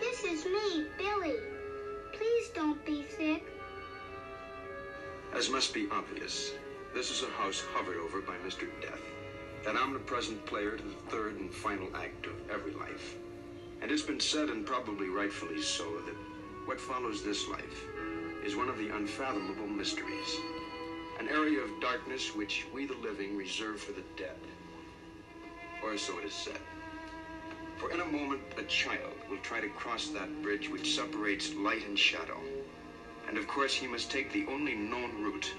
This 0.00 0.22
is 0.24 0.44
me, 0.44 0.84
Billy. 0.98 1.36
Please 2.12 2.48
don't 2.54 2.84
be 2.84 3.06
sick. 3.16 3.42
As 5.34 5.48
must 5.48 5.72
be 5.72 5.88
obvious, 5.90 6.52
this 6.92 7.10
is 7.10 7.22
a 7.22 7.30
house 7.30 7.64
hovered 7.72 7.96
over 7.96 8.20
by 8.20 8.36
Mr. 8.46 8.68
Death, 8.82 9.00
an 9.66 9.78
omnipresent 9.78 10.44
player 10.44 10.76
to 10.76 10.82
the 10.82 11.10
third 11.10 11.40
and 11.40 11.50
final 11.50 11.88
act 11.96 12.26
of 12.26 12.34
every 12.50 12.74
life. 12.74 13.16
And 13.80 13.90
it's 13.90 14.02
been 14.02 14.20
said, 14.20 14.50
and 14.50 14.66
probably 14.66 15.08
rightfully 15.08 15.62
so, 15.62 15.90
that 16.04 16.16
what 16.66 16.78
follows 16.78 17.24
this 17.24 17.48
life 17.48 17.86
is 18.44 18.56
one 18.56 18.68
of 18.68 18.78
the 18.78 18.88
unfathomable 18.88 19.66
mysteries, 19.66 20.38
an 21.20 21.28
area 21.28 21.60
of 21.60 21.80
darkness 21.80 22.34
which 22.34 22.66
we 22.74 22.84
the 22.84 22.94
living 22.94 23.36
reserve 23.36 23.80
for 23.80 23.92
the 23.92 24.02
dead. 24.16 24.36
Or 25.82 25.96
so 25.96 26.18
it 26.18 26.24
is 26.24 26.32
said. 26.32 26.58
For 27.76 27.90
in 27.90 28.00
a 28.00 28.04
moment, 28.04 28.40
a 28.56 28.62
child 28.64 29.14
will 29.30 29.38
try 29.38 29.60
to 29.60 29.68
cross 29.68 30.08
that 30.08 30.42
bridge 30.42 30.68
which 30.68 30.94
separates 30.94 31.54
light 31.54 31.86
and 31.86 31.98
shadow. 31.98 32.38
And 33.28 33.38
of 33.38 33.46
course, 33.46 33.74
he 33.74 33.86
must 33.86 34.10
take 34.10 34.32
the 34.32 34.44
only 34.46 34.74
known 34.74 35.22
route, 35.22 35.52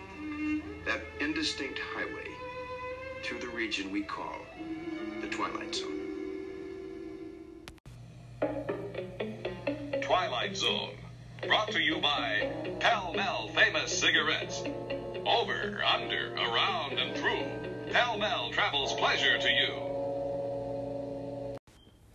that 0.85 1.01
indistinct 1.19 1.79
highway, 1.79 2.29
through 3.23 3.39
the 3.39 3.49
region 3.49 3.91
we 3.91 4.01
call 4.01 4.39
the 5.21 5.27
Twilight 5.27 5.75
Zone. 5.75 5.99
Twilight 10.01 10.57
Zone. 10.57 11.02
Brought 11.47 11.71
to 11.71 11.82
you 11.82 11.97
by 11.99 12.49
Pall 12.79 13.13
Mall 13.13 13.49
Famous 13.49 13.97
Cigarettes. 13.97 14.63
Over, 15.25 15.84
under, 15.84 16.34
around, 16.36 16.97
and 16.97 17.15
through. 17.17 17.91
Pall 17.91 18.17
Mall 18.17 18.51
travels 18.51 18.93
pleasure 18.93 19.38
to 19.38 19.49
you. 19.49 19.73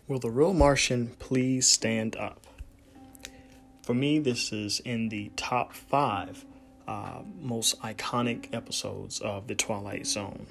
Will 0.06 0.18
the 0.18 0.30
real 0.30 0.54
Martian 0.54 1.08
please 1.18 1.68
stand 1.68 2.16
up? 2.16 2.46
For 3.82 3.92
me, 3.92 4.18
this 4.18 4.50
is 4.52 4.80
in 4.80 5.10
the 5.10 5.30
top 5.36 5.74
five 5.74 6.46
uh, 6.86 7.20
most 7.38 7.78
iconic 7.82 8.54
episodes 8.54 9.20
of 9.20 9.46
The 9.46 9.54
Twilight 9.54 10.06
Zone. 10.06 10.46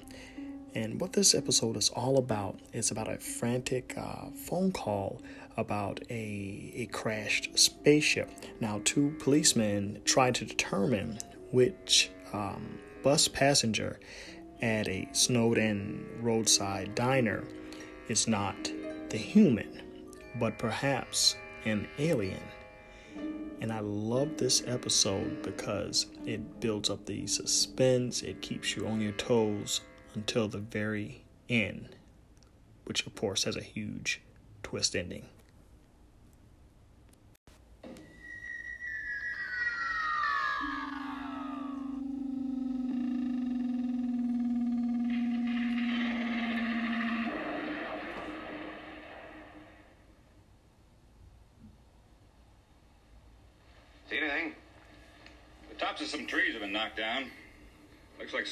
And 0.75 1.01
what 1.01 1.13
this 1.13 1.33
episode 1.33 1.77
is 1.77 1.89
all 1.89 2.19
about 2.19 2.59
is 2.73 2.91
about 2.91 3.11
a 3.11 3.17
frantic 3.17 3.95
uh, 3.97 4.29
phone 4.35 4.71
call 4.71 5.19
about 5.57 5.99
a, 6.09 6.71
a 6.75 6.85
crashed 6.91 7.57
spaceship. 7.57 8.29
Now, 8.59 8.81
two 8.85 9.15
policemen 9.19 10.01
try 10.05 10.31
to 10.31 10.45
determine 10.45 11.19
which 11.51 12.11
um, 12.33 12.79
bus 13.03 13.27
passenger 13.27 13.99
at 14.61 14.87
a 14.87 15.07
snowed 15.11 15.57
in 15.57 16.05
roadside 16.21 16.95
diner 16.95 17.43
is 18.07 18.27
not 18.27 18.55
the 19.09 19.17
human, 19.17 19.81
but 20.39 20.57
perhaps 20.57 21.35
an 21.65 21.87
alien. 21.97 22.41
And 23.59 23.71
I 23.71 23.79
love 23.79 24.37
this 24.37 24.63
episode 24.67 25.41
because 25.41 26.05
it 26.25 26.59
builds 26.59 26.89
up 26.89 27.05
the 27.05 27.25
suspense, 27.25 28.21
it 28.21 28.41
keeps 28.41 28.75
you 28.75 28.87
on 28.87 29.01
your 29.01 29.13
toes 29.13 29.81
until 30.13 30.47
the 30.47 30.59
very 30.59 31.23
end, 31.49 31.89
which 32.85 33.05
of 33.07 33.15
course 33.15 33.45
has 33.45 33.55
a 33.55 33.63
huge 33.63 34.21
twist 34.61 34.95
ending. 34.95 35.25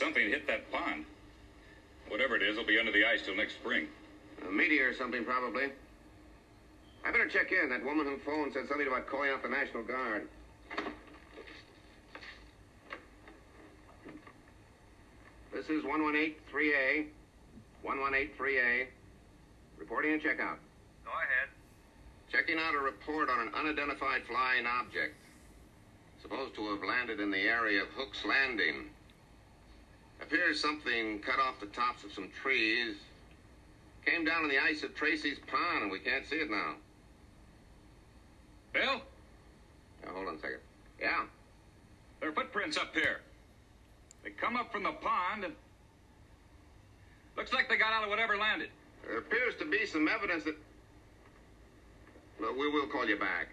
Something 0.06 0.30
hit 0.30 0.46
that 0.46 0.72
pond. 0.72 1.04
Whatever 2.10 2.36
it 2.36 2.44
is, 2.44 2.54
it'll 2.54 2.68
be 2.68 2.78
under 2.78 2.92
the 2.92 3.04
ice 3.06 3.26
till 3.26 3.36
next 3.36 3.56
spring. 3.56 3.88
A 4.48 4.52
meteor 4.52 4.90
or 4.90 4.94
something, 4.94 5.26
probably. 5.26 5.66
I 7.04 7.12
better 7.12 7.28
check 7.28 7.52
in. 7.52 7.70
That 7.70 7.84
woman 7.84 8.06
who 8.06 8.18
phoned 8.20 8.54
said 8.54 8.68
something 8.70 8.86
about 8.86 9.08
calling 9.08 9.32
out 9.32 9.42
the 9.42 9.50
National 9.50 9.82
Guard. 9.82 10.28
This 15.52 15.66
is 15.70 15.84
1183A. 15.84 17.08
1183A. 17.84 18.86
Reporting 19.80 20.14
and 20.14 20.22
checkout. 20.22 20.62
Go 21.04 21.12
ahead. 21.12 21.50
Checking 22.32 22.60
out 22.60 22.76
a 22.76 22.80
report 22.80 23.30
on 23.30 23.48
an 23.48 23.54
unidentified 23.56 24.22
flying 24.28 24.68
object. 24.68 25.16
Supposed 26.22 26.54
to 26.56 26.70
have 26.70 26.84
landed 26.84 27.20
in 27.20 27.32
the 27.32 27.42
area 27.42 27.82
of 27.82 27.88
Hook's 27.90 28.24
Landing. 28.24 28.90
Appears 30.36 30.60
something 30.60 31.20
cut 31.20 31.40
off 31.40 31.62
the 31.62 31.68
tops 31.68 32.04
of 32.04 32.12
some 32.12 32.30
trees. 32.44 32.98
Came 34.06 34.26
down 34.26 34.44
in 34.44 34.50
the 34.50 34.60
ice 34.60 34.84
at 34.84 34.94
Tracy's 34.94 35.40
Pond, 35.48 35.84
and 35.84 35.90
we 35.90 35.98
can't 36.00 36.26
see 36.26 36.36
it 36.36 36.52
now. 36.52 36.74
Bill? 38.74 39.02
Now, 40.04 40.12
hold 40.12 40.28
on 40.28 40.36
a 40.36 40.40
second. 40.40 40.60
Yeah? 41.00 41.24
There 42.20 42.28
are 42.28 42.32
footprints 42.34 42.76
up 42.76 42.94
here. 42.94 43.22
They 44.26 44.32
come 44.32 44.58
up 44.58 44.74
from 44.74 44.84
the 44.84 44.92
pond 44.92 45.46
and. 45.46 45.54
Looks 47.38 47.54
like 47.54 47.70
they 47.70 47.78
got 47.78 47.94
out 47.94 48.04
of 48.04 48.10
whatever 48.10 48.36
landed. 48.36 48.72
There 49.08 49.20
appears 49.20 49.56
to 49.60 49.66
be 49.66 49.86
some 49.86 50.10
evidence 50.10 50.44
that. 50.44 50.58
Well, 52.42 52.52
we 52.60 52.70
will 52.70 52.88
call 52.88 53.08
you 53.08 53.18
back. 53.18 53.48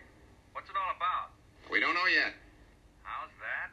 What's 0.53 0.69
it 0.69 0.75
all 0.75 0.97
about? 0.97 1.31
We 1.71 1.79
don't 1.79 1.95
know 1.95 2.07
yet. 2.13 2.35
How's 3.05 3.31
that? 3.39 3.71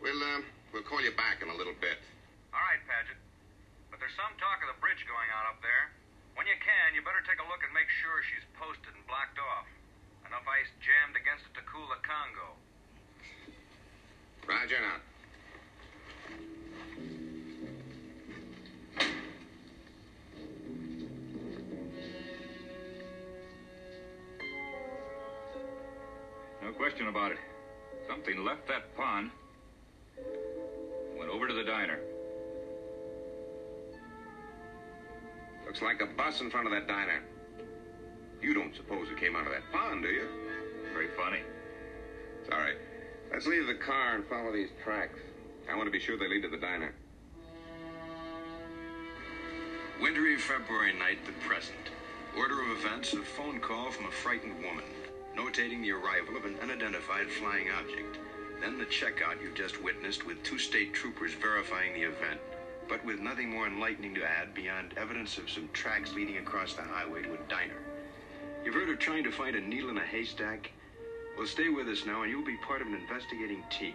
We'll, 0.00 0.22
uh, 0.22 0.42
we'll 0.72 0.84
call 0.84 1.02
you 1.02 1.10
back 1.16 1.42
in 1.42 1.48
a 1.48 1.56
little 1.56 1.74
bit. 1.80 1.98
All 2.52 2.60
right, 2.60 2.84
Paget. 2.84 3.16
But 3.88 3.96
there's 3.96 4.12
some 4.16 4.36
talk 4.36 4.60
of 4.60 4.68
the 4.68 4.78
bridge 4.80 5.00
going 5.08 5.28
on 5.32 5.48
up 5.48 5.60
there. 5.64 5.88
When 6.36 6.44
you 6.44 6.56
can, 6.60 6.92
you 6.92 7.00
better 7.00 7.24
take 7.24 7.40
a 7.40 7.48
look 7.48 7.64
and 7.64 7.72
make 7.72 7.88
sure 8.04 8.20
she's 8.28 8.44
posted 8.60 8.92
and 8.92 9.04
blocked 9.08 9.40
off. 9.40 9.68
Enough 10.28 10.44
ice 10.48 10.68
jammed 10.80 11.16
against 11.16 11.44
it 11.48 11.52
to 11.56 11.64
cool 11.64 11.88
the 11.88 12.00
Congo. 12.04 12.56
Roger 14.44 14.80
now. 14.80 15.00
No 26.60 26.72
question 26.72 27.08
about 27.08 27.32
it. 27.32 27.38
Something 28.08 28.44
left 28.44 28.68
that 28.68 28.94
pond, 28.96 29.30
went 31.16 31.30
over 31.30 31.48
to 31.48 31.54
the 31.54 31.64
diner. 31.64 32.00
Looks 35.66 35.82
like 35.82 36.00
a 36.02 36.06
bus 36.06 36.40
in 36.40 36.50
front 36.50 36.66
of 36.66 36.72
that 36.72 36.86
diner. 36.86 37.22
You 38.40 38.54
don't 38.54 38.74
suppose 38.74 39.08
it 39.08 39.18
came 39.18 39.36
out 39.36 39.46
of 39.46 39.52
that 39.52 39.70
pond, 39.72 40.02
do 40.02 40.08
you? 40.08 40.26
Very 40.92 41.08
funny. 41.16 41.40
It's 42.40 42.50
all 42.52 42.58
right. 42.58 42.76
Let's 43.32 43.46
leave 43.46 43.66
the 43.66 43.74
car 43.74 44.16
and 44.16 44.26
follow 44.26 44.52
these 44.52 44.70
tracks. 44.82 45.18
I 45.70 45.76
want 45.76 45.86
to 45.86 45.92
be 45.92 46.00
sure 46.00 46.18
they 46.18 46.28
lead 46.28 46.42
to 46.42 46.48
the 46.48 46.56
diner. 46.56 46.92
Wintry 50.00 50.36
February 50.36 50.92
night, 50.92 51.24
the 51.24 51.32
present. 51.46 51.78
Order 52.36 52.60
of 52.62 52.78
events, 52.78 53.12
a 53.12 53.22
phone 53.22 53.60
call 53.60 53.90
from 53.90 54.06
a 54.06 54.10
frightened 54.10 54.56
woman, 54.56 54.84
notating 55.36 55.82
the 55.82 55.92
arrival 55.92 56.36
of 56.36 56.44
an 56.44 56.56
unidentified 56.60 57.30
flying 57.30 57.68
object. 57.70 58.18
Then 58.60 58.78
the 58.78 58.86
checkout 58.86 59.40
you 59.40 59.52
just 59.54 59.82
witnessed 59.82 60.26
with 60.26 60.42
two 60.42 60.58
state 60.58 60.92
troopers 60.92 61.34
verifying 61.34 61.94
the 61.94 62.02
event, 62.02 62.40
but 62.88 63.04
with 63.04 63.20
nothing 63.20 63.50
more 63.50 63.66
enlightening 63.66 64.14
to 64.14 64.24
add 64.24 64.54
beyond 64.54 64.94
evidence 64.96 65.38
of 65.38 65.50
some 65.50 65.68
tracks 65.72 66.14
leading 66.14 66.38
across 66.38 66.74
the 66.74 66.82
highway 66.82 67.22
to 67.22 67.34
a 67.34 67.48
diner. 67.48 67.80
You've 68.64 68.74
heard 68.74 68.90
of 68.90 68.98
trying 68.98 69.24
to 69.24 69.32
find 69.32 69.56
a 69.56 69.60
needle 69.60 69.90
in 69.90 69.98
a 69.98 70.04
haystack? 70.04 70.70
Well, 71.36 71.46
stay 71.46 71.68
with 71.68 71.88
us 71.88 72.04
now, 72.06 72.22
and 72.22 72.30
you'll 72.30 72.44
be 72.44 72.58
part 72.58 72.80
of 72.80 72.86
an 72.86 72.94
investigating 72.94 73.62
team 73.70 73.94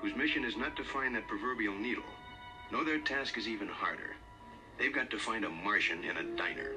whose 0.00 0.14
mission 0.16 0.44
is 0.44 0.56
not 0.56 0.76
to 0.76 0.84
find 0.84 1.14
that 1.14 1.26
proverbial 1.26 1.74
needle. 1.74 2.04
No, 2.70 2.84
their 2.84 2.98
task 2.98 3.38
is 3.38 3.48
even 3.48 3.68
harder. 3.68 4.16
They've 4.78 4.94
got 4.94 5.08
to 5.10 5.18
find 5.18 5.44
a 5.44 5.48
Martian 5.48 6.04
in 6.04 6.16
a 6.16 6.36
diner. 6.36 6.72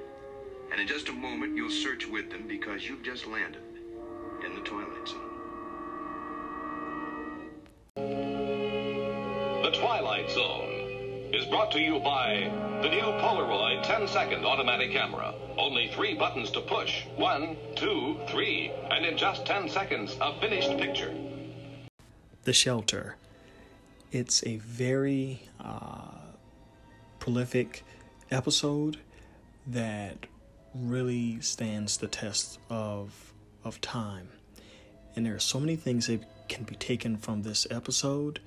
And 0.70 0.80
in 0.80 0.86
just 0.86 1.08
a 1.08 1.12
moment, 1.12 1.56
you'll 1.56 1.70
search 1.70 2.06
with 2.06 2.30
them 2.30 2.46
because 2.46 2.88
you've 2.88 3.02
just 3.02 3.26
landed 3.26 3.62
in 4.46 4.54
the 4.54 4.60
Twilight 4.60 5.08
Zone. 5.08 5.28
The 9.62 9.70
Twilight 9.72 10.30
Zone 10.30 10.67
is 11.32 11.44
brought 11.46 11.70
to 11.72 11.80
you 11.80 11.98
by 12.00 12.50
the 12.82 12.88
new 12.88 13.00
Polaroid 13.00 13.82
10 13.82 14.08
second 14.08 14.44
automatic 14.44 14.92
camera. 14.92 15.34
Only 15.56 15.88
three 15.88 16.14
buttons 16.14 16.50
to 16.52 16.60
push. 16.60 17.04
One, 17.16 17.56
two, 17.76 18.18
three. 18.28 18.72
And 18.90 19.04
in 19.04 19.16
just 19.16 19.44
10 19.44 19.68
seconds, 19.68 20.16
a 20.20 20.38
finished 20.40 20.76
picture. 20.78 21.14
The 22.44 22.52
Shelter. 22.52 23.16
It's 24.10 24.42
a 24.46 24.56
very 24.56 25.42
uh, 25.60 26.12
prolific 27.18 27.84
episode 28.30 28.98
that 29.66 30.26
really 30.74 31.40
stands 31.40 31.98
the 31.98 32.08
test 32.08 32.58
of 32.70 33.32
of 33.64 33.80
time. 33.80 34.28
And 35.14 35.26
there 35.26 35.34
are 35.34 35.40
so 35.40 35.60
many 35.60 35.76
things 35.76 36.06
that 36.06 36.22
can 36.48 36.64
be 36.64 36.76
taken 36.76 37.16
from 37.16 37.42
this 37.42 37.66
episode, 37.70 38.40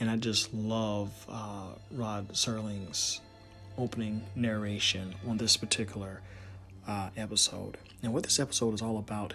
and 0.00 0.10
I 0.10 0.16
just 0.16 0.52
love 0.52 1.10
uh, 1.28 1.68
Rod 1.90 2.28
Serling's 2.30 3.20
opening 3.78 4.22
narration 4.34 5.14
on 5.26 5.38
this 5.38 5.56
particular 5.56 6.20
uh, 6.86 7.10
episode. 7.16 7.78
And 8.02 8.12
what 8.12 8.24
this 8.24 8.40
episode 8.40 8.74
is 8.74 8.82
all 8.82 8.98
about 8.98 9.34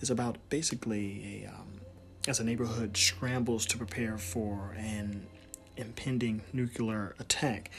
is 0.00 0.10
about 0.10 0.36
basically 0.48 1.42
a 1.44 1.48
um, 1.48 1.80
as 2.28 2.40
a 2.40 2.44
neighborhood 2.44 2.96
scrambles 2.96 3.66
to 3.66 3.78
prepare 3.78 4.18
for 4.18 4.74
an 4.76 5.26
impending 5.76 6.42
nuclear 6.52 7.14
attack, 7.18 7.70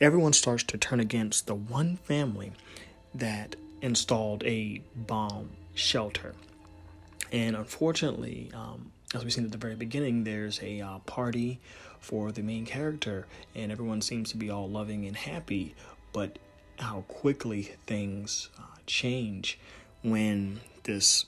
everyone 0.00 0.32
starts 0.32 0.62
to 0.64 0.76
turn 0.76 1.00
against 1.00 1.46
the 1.46 1.54
one 1.54 1.96
family 1.96 2.52
that 3.14 3.56
installed 3.80 4.44
a 4.44 4.82
bomb 4.94 5.50
shelter. 5.74 6.34
And 7.32 7.56
unfortunately, 7.56 8.50
um, 8.54 8.92
as 9.14 9.22
we've 9.22 9.32
seen 9.32 9.44
at 9.44 9.52
the 9.52 9.58
very 9.58 9.76
beginning, 9.76 10.24
there's 10.24 10.60
a 10.60 10.80
uh, 10.80 10.98
party 11.00 11.60
for 12.00 12.32
the 12.32 12.42
main 12.42 12.66
character, 12.66 13.26
and 13.54 13.70
everyone 13.70 14.02
seems 14.02 14.30
to 14.30 14.36
be 14.36 14.50
all 14.50 14.68
loving 14.68 15.06
and 15.06 15.16
happy. 15.16 15.74
But 16.12 16.38
how 16.78 17.02
quickly 17.06 17.74
things 17.86 18.50
uh, 18.58 18.62
change 18.86 19.58
when 20.02 20.60
this 20.82 21.26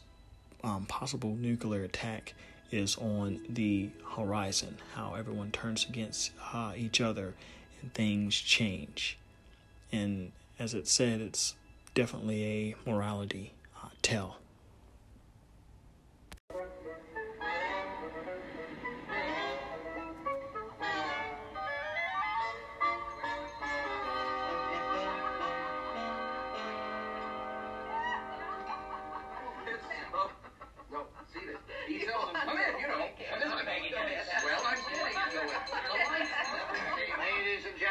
um, 0.64 0.86
possible 0.86 1.36
nuclear 1.36 1.84
attack 1.84 2.34
is 2.72 2.96
on 2.96 3.40
the 3.48 3.90
horizon, 4.16 4.76
how 4.94 5.14
everyone 5.14 5.52
turns 5.52 5.86
against 5.88 6.32
uh, 6.52 6.72
each 6.76 7.00
other 7.00 7.34
and 7.80 7.94
things 7.94 8.34
change. 8.34 9.16
And 9.92 10.32
as 10.58 10.74
it 10.74 10.88
said, 10.88 11.20
it's 11.20 11.54
definitely 11.94 12.44
a 12.44 12.74
morality 12.90 13.52
uh, 13.82 13.88
tell. 14.02 14.38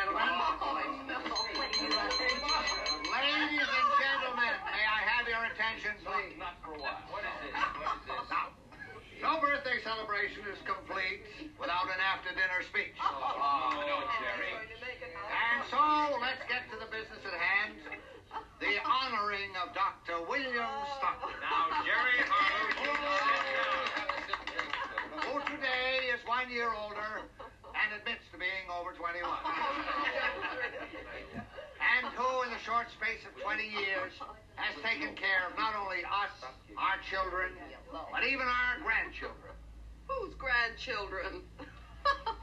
Ladies 0.06 0.22
and 0.22 1.10
gentlemen. 1.10 1.66
Ladies 3.10 3.66
and 3.66 3.90
gentlemen, 3.98 4.54
may 4.70 4.86
I 4.86 5.02
have 5.02 5.26
your 5.26 5.42
attention, 5.50 5.98
please? 6.06 6.38
Not 6.38 6.62
for 6.62 6.78
what? 6.78 7.10
What 7.10 7.26
is 7.26 7.34
this? 7.42 7.58
What 7.58 7.98
is 7.98 8.06
this? 8.06 8.30
Now, 8.30 8.54
no 9.26 9.42
birthday 9.42 9.82
celebration 9.82 10.46
is 10.46 10.62
complete 10.62 11.26
without 11.58 11.90
an 11.90 11.98
after-dinner 11.98 12.62
speech. 12.70 12.94
Oh, 13.02 13.18
oh, 13.18 13.82
no, 13.82 14.06
Jerry. 14.22 14.54
And 14.54 15.66
so, 15.74 15.82
let's 16.22 16.46
get 16.46 16.70
to 16.70 16.78
the 16.78 16.86
business 16.94 17.26
at 17.26 17.34
hand. 17.34 17.74
The 18.62 18.78
honoring 18.86 19.58
of 19.58 19.74
Dr. 19.74 20.22
William 20.30 20.70
Stockton. 21.02 21.34
Now, 21.42 21.82
Jerry 21.82 22.22
Harlow, 22.30 22.94
Who 25.26 25.42
today 25.50 26.14
is 26.14 26.22
one 26.30 26.54
year 26.54 26.70
older 26.70 27.26
admits 27.96 28.28
to 28.32 28.38
being 28.38 28.68
over 28.68 28.92
21. 28.92 29.24
and 31.96 32.06
who, 32.16 32.44
in 32.44 32.50
the 32.52 32.60
short 32.60 32.92
space 32.92 33.24
of 33.24 33.32
20 33.42 33.64
years, 33.64 34.12
has 34.56 34.76
taken 34.84 35.16
care 35.16 35.48
of 35.48 35.58
not 35.58 35.76
only 35.76 36.04
us, 36.04 36.36
our 36.76 37.00
children, 37.08 37.52
but 38.12 38.24
even 38.28 38.44
our 38.44 38.84
grandchildren. 38.84 39.56
Whose 40.08 40.36
grandchildren? 40.36 41.42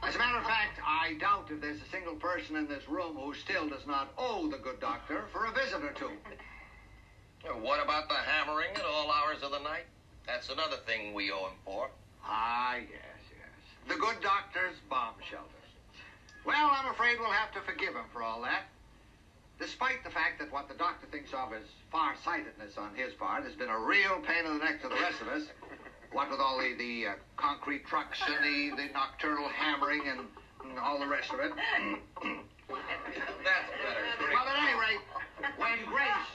As 0.02 0.16
a 0.16 0.18
matter 0.18 0.38
of 0.38 0.44
fact, 0.44 0.80
I 0.84 1.14
doubt 1.20 1.46
if 1.50 1.60
there's 1.60 1.80
a 1.80 1.90
single 1.92 2.16
person 2.16 2.56
in 2.56 2.66
this 2.66 2.88
room 2.88 3.14
who 3.16 3.34
still 3.34 3.68
does 3.68 3.86
not 3.86 4.12
owe 4.18 4.50
the 4.50 4.58
good 4.58 4.80
doctor 4.80 5.24
for 5.32 5.46
a 5.46 5.52
visit 5.52 5.84
or 5.84 5.92
two. 5.92 6.10
What 7.60 7.82
about 7.82 8.08
the 8.08 8.14
hammering 8.14 8.74
at 8.74 8.84
all 8.84 9.10
hours 9.10 9.42
of 9.42 9.50
the 9.52 9.60
night? 9.60 9.86
That's 10.26 10.48
another 10.48 10.76
thing 10.86 11.14
we 11.14 11.30
owe 11.30 11.46
him 11.46 11.58
for. 11.64 11.90
Ah, 12.24 12.76
yes, 12.76 12.88
yes. 12.90 13.21
The 13.88 13.94
good 13.94 14.20
doctor's 14.22 14.76
bomb 14.88 15.14
shelter. 15.28 15.48
Well, 16.44 16.70
I'm 16.72 16.88
afraid 16.90 17.18
we'll 17.20 17.30
have 17.30 17.52
to 17.52 17.60
forgive 17.60 17.94
him 17.94 18.06
for 18.12 18.20
all 18.22 18.42
that. 18.42 18.64
Despite 19.58 20.02
the 20.02 20.10
fact 20.10 20.38
that 20.40 20.50
what 20.52 20.66
the 20.68 20.74
doctor 20.74 21.06
thinks 21.06 21.32
of 21.32 21.52
as 21.52 21.62
far-sightedness 21.92 22.76
on 22.78 22.94
his 22.96 23.12
part 23.14 23.44
has 23.44 23.54
been 23.54 23.68
a 23.68 23.78
real 23.78 24.18
pain 24.26 24.44
in 24.46 24.58
the 24.58 24.64
neck 24.64 24.82
to 24.82 24.88
the 24.88 24.96
rest 24.96 25.20
of 25.20 25.28
us, 25.28 25.44
what 26.10 26.28
with 26.30 26.40
all 26.40 26.58
the, 26.58 26.74
the 26.74 27.06
uh, 27.06 27.14
concrete 27.36 27.86
trucks 27.86 28.20
and 28.26 28.44
the, 28.44 28.70
the 28.76 28.88
nocturnal 28.92 29.48
hammering 29.48 30.08
and, 30.08 30.26
and 30.64 30.78
all 30.78 30.98
the 30.98 31.06
rest 31.06 31.32
of 31.32 31.38
it. 31.40 31.52
That's 31.52 33.70
better. 33.84 34.04
Well, 34.32 34.48
at 34.48 34.58
any 34.58 34.74
rate, 34.80 35.00
when 35.58 35.84
Grace, 35.86 36.26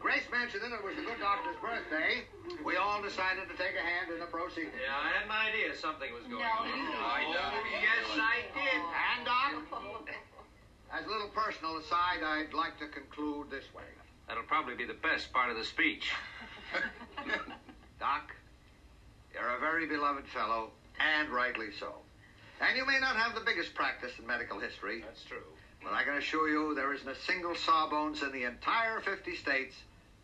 Grace 0.00 0.22
mentioned 0.30 0.62
that 0.62 0.72
it 0.72 0.84
was 0.84 0.94
the 0.94 1.02
good 1.02 1.18
doctor's 1.18 1.58
birthday, 1.58 2.22
we 2.64 2.76
all 2.76 3.02
decided 3.02 3.50
to 3.50 3.56
take 3.58 3.74
a 3.74 3.82
hand 3.82 4.14
in 4.14 4.20
the 4.20 4.30
proceedings. 4.30 4.72
Yeah, 4.78 4.94
I 4.94 5.10
had 5.10 5.26
an 5.26 5.34
idea 5.34 5.74
something 5.74 6.12
was 6.14 6.22
going 6.30 6.38
No, 6.38 6.62
on. 6.62 6.70
you 6.70 6.74
didn't. 6.74 6.94
Oh, 6.94 7.18
I 7.18 7.22
know. 7.26 7.50
Oh, 7.50 7.66
yes, 7.66 8.06
I 8.14 8.36
oh, 8.46 8.54
did. 8.54 8.80
And, 8.94 9.20
Doc, 9.26 9.50
as 10.94 11.04
a 11.04 11.08
little 11.08 11.28
personal 11.34 11.76
aside, 11.78 12.22
I'd 12.22 12.54
like 12.54 12.78
to 12.78 12.86
conclude 12.86 13.50
this 13.50 13.66
way. 13.74 13.90
That'll 14.28 14.46
probably 14.46 14.76
be 14.76 14.86
the 14.86 14.98
best 15.02 15.32
part 15.32 15.50
of 15.50 15.56
the 15.56 15.64
speech. 15.64 16.12
Doc, 18.00 18.30
you're 19.34 19.56
a 19.56 19.60
very 19.60 19.86
beloved 19.86 20.28
fellow, 20.28 20.70
and 21.00 21.28
rightly 21.30 21.74
so. 21.78 21.92
And 22.60 22.76
you 22.76 22.86
may 22.86 22.98
not 23.00 23.16
have 23.16 23.34
the 23.34 23.42
biggest 23.42 23.74
practice 23.74 24.12
in 24.18 24.26
medical 24.26 24.60
history. 24.60 25.02
That's 25.02 25.24
true. 25.24 25.46
But 25.82 25.92
I 25.92 26.02
can 26.04 26.14
assure 26.14 26.48
you 26.48 26.74
there 26.74 26.92
isn't 26.92 27.08
a 27.08 27.14
single 27.14 27.54
sawbones 27.54 28.22
in 28.22 28.32
the 28.32 28.44
entire 28.44 29.00
50 29.00 29.36
states 29.36 29.74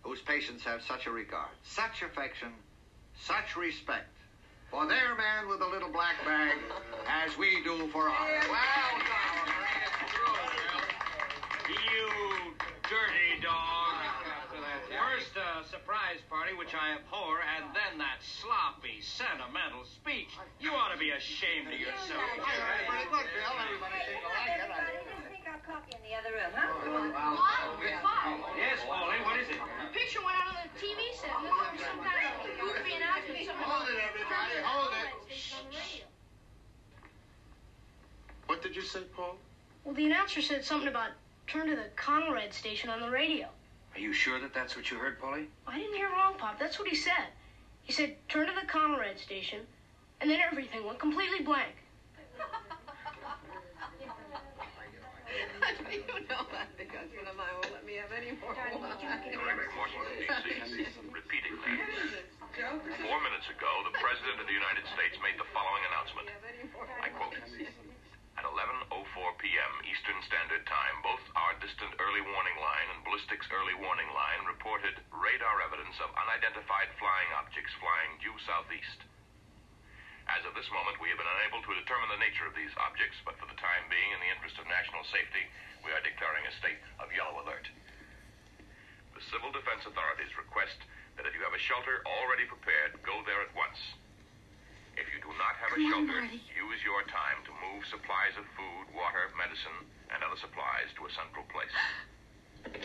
whose 0.04 0.20
patients 0.20 0.62
have 0.62 0.82
such 0.82 1.06
a 1.06 1.10
regard, 1.10 1.50
such 1.62 2.02
affection, 2.02 2.52
such 3.18 3.56
respect 3.56 4.12
for 4.70 4.86
their 4.86 5.16
man 5.16 5.48
with 5.48 5.58
the 5.58 5.66
little 5.66 5.90
black 5.90 6.16
bag 6.24 6.58
as 7.08 7.36
we 7.38 7.62
do 7.64 7.88
for 7.88 8.08
ours. 8.08 8.44
You 11.68 12.54
dirty 12.84 13.40
dog. 13.42 13.94
First 14.92 15.36
a 15.36 15.40
uh, 15.40 15.64
surprise 15.64 16.20
party, 16.28 16.54
which 16.54 16.74
I 16.74 16.94
abhor, 16.94 17.40
and 17.56 17.64
then 17.74 17.98
that 17.98 18.20
sloppy, 18.20 19.00
sentimental 19.00 19.84
speech. 19.86 20.30
You 20.60 20.72
ought 20.72 20.92
to 20.92 20.98
be 20.98 21.10
ashamed 21.10 21.72
of 21.72 21.80
yourself. 21.80 22.22
Pretty 22.34 23.08
good, 23.10 23.26
Bill. 23.32 23.54
Everybody 23.58 23.98
seemed 24.06 24.22
to 24.22 24.30
like 24.30 25.18
it. 25.18 25.23
Coffee 25.66 25.96
in 25.96 26.02
the 26.04 26.12
other 26.12 26.28
room, 26.36 26.52
huh? 26.52 26.68
Oh, 26.76 27.80
yes, 28.56 28.78
Wally, 28.86 29.16
what 29.24 29.40
is 29.40 29.48
it? 29.48 29.56
The 29.56 29.98
picture 29.98 30.20
went 30.20 30.36
out 30.36 30.52
on 30.52 30.56
the 30.60 30.68
TV 30.76 31.00
set. 31.16 31.32
and 31.36 31.46
There 31.46 31.52
was 31.52 31.80
some 31.80 32.04
kind 32.04 32.20
of 32.20 32.44
goofy 32.60 33.00
announcement. 33.00 33.48
Something 33.48 33.64
Hold 33.64 33.88
it, 33.88 33.96
everybody. 34.04 34.60
Hold 34.62 34.92
it. 34.92 36.04
What 38.46 38.62
did 38.62 38.76
you 38.76 38.82
say, 38.82 39.00
Paul? 39.16 39.36
Well, 39.84 39.94
the 39.94 40.04
announcer 40.04 40.42
said 40.42 40.64
something 40.64 40.88
about 40.88 41.10
turn 41.46 41.66
to 41.68 41.76
the 41.76 41.88
CONELRAD 41.96 42.52
station 42.52 42.90
on 42.90 43.00
the 43.00 43.08
radio. 43.08 43.48
Are 43.94 44.00
you 44.00 44.12
sure 44.12 44.40
that 44.40 44.52
that's 44.52 44.76
what 44.76 44.90
you 44.90 44.98
heard, 44.98 45.18
Polly? 45.20 45.46
I 45.66 45.78
didn't 45.78 45.94
hear 45.94 46.10
wrong, 46.10 46.34
Pop. 46.36 46.58
That's 46.58 46.78
what 46.78 46.88
he 46.88 46.96
said. 46.96 47.32
He 47.84 47.92
said 47.92 48.16
turn 48.28 48.46
to 48.48 48.52
the 48.52 48.66
CONELRAD 48.66 49.18
station, 49.18 49.60
and 50.20 50.30
then 50.30 50.40
everything 50.40 50.84
went 50.84 50.98
completely 50.98 51.40
blank. 51.40 51.76
you 55.90 56.00
know 56.28 56.44
that 56.52 56.68
because 56.76 57.08
one 57.16 57.26
of 57.28 57.36
mine 57.36 57.54
won't 57.62 57.74
me 58.34 59.06
have 59.06 59.22
any. 59.22 59.38
Repeating 61.10 61.54
that. 61.62 62.34
Four 63.02 63.18
minutes 63.22 63.50
ago, 63.50 63.72
the 63.82 63.94
President 63.98 64.38
of 64.38 64.46
the 64.46 64.54
United 64.54 64.86
States 64.94 65.18
made 65.22 65.34
the 65.38 65.48
following 65.50 65.82
announcement. 65.90 66.26
I 67.02 67.10
quote, 67.10 67.34
At 67.34 68.46
11.04 68.46 68.94
p.m. 69.42 69.72
Eastern 69.86 70.18
Standard 70.30 70.62
Time, 70.66 70.96
both 71.02 71.22
our 71.34 71.58
distant 71.58 71.98
early 71.98 72.22
warning 72.22 72.58
line 72.62 72.88
and 72.94 73.02
ballistics 73.02 73.46
early 73.50 73.74
warning 73.78 74.06
line 74.14 74.46
reported 74.46 74.94
radar 75.10 75.66
evidence 75.66 75.98
of 75.98 76.14
unidentified 76.14 76.94
flying 76.98 77.30
objects 77.34 77.74
flying 77.82 78.22
due 78.22 78.38
southeast. 78.46 79.02
As 80.30 80.46
of 80.48 80.56
this 80.56 80.70
moment, 80.72 81.02
we 81.02 81.10
have 81.10 81.20
been 81.20 81.34
unable 81.42 81.60
to 81.62 81.78
determine 81.78 82.08
the 82.08 82.22
nature 82.22 82.48
of 82.48 82.56
these 82.56 82.72
objects, 82.80 83.18
but 83.28 83.36
for 83.36 83.50
the 83.50 83.58
time 83.60 83.84
being, 83.92 84.10
in 84.14 84.22
the 84.24 84.32
interest 84.32 84.56
of 84.56 84.64
national 84.70 85.04
safety, 85.12 85.44
we 85.84 85.92
are 85.92 86.00
declaring 86.00 86.46
a 86.48 86.54
state 86.62 86.80
of 86.96 87.12
yellow 87.12 87.44
alert. 87.44 87.68
Civil 89.34 89.50
defense 89.50 89.82
authorities 89.82 90.30
request 90.38 90.78
that 91.18 91.26
if 91.26 91.34
you 91.34 91.42
have 91.42 91.50
a 91.50 91.58
shelter 91.58 92.06
already 92.06 92.46
prepared, 92.46 92.94
go 93.02 93.18
there 93.26 93.42
at 93.42 93.50
once. 93.58 93.74
If 94.94 95.10
you 95.10 95.18
do 95.18 95.34
not 95.34 95.58
have 95.58 95.74
a 95.74 95.78
Come 95.90 95.90
on, 95.90 95.90
shelter, 95.90 96.22
Marty. 96.22 96.38
use 96.54 96.78
your 96.86 97.02
time 97.10 97.42
to 97.42 97.52
move 97.58 97.82
supplies 97.90 98.38
of 98.38 98.46
food, 98.54 98.94
water, 98.94 99.34
medicine, 99.34 99.74
and 100.14 100.22
other 100.22 100.38
supplies 100.38 100.86
to 100.94 101.10
a 101.10 101.12
central 101.18 101.42
place. 101.50 101.74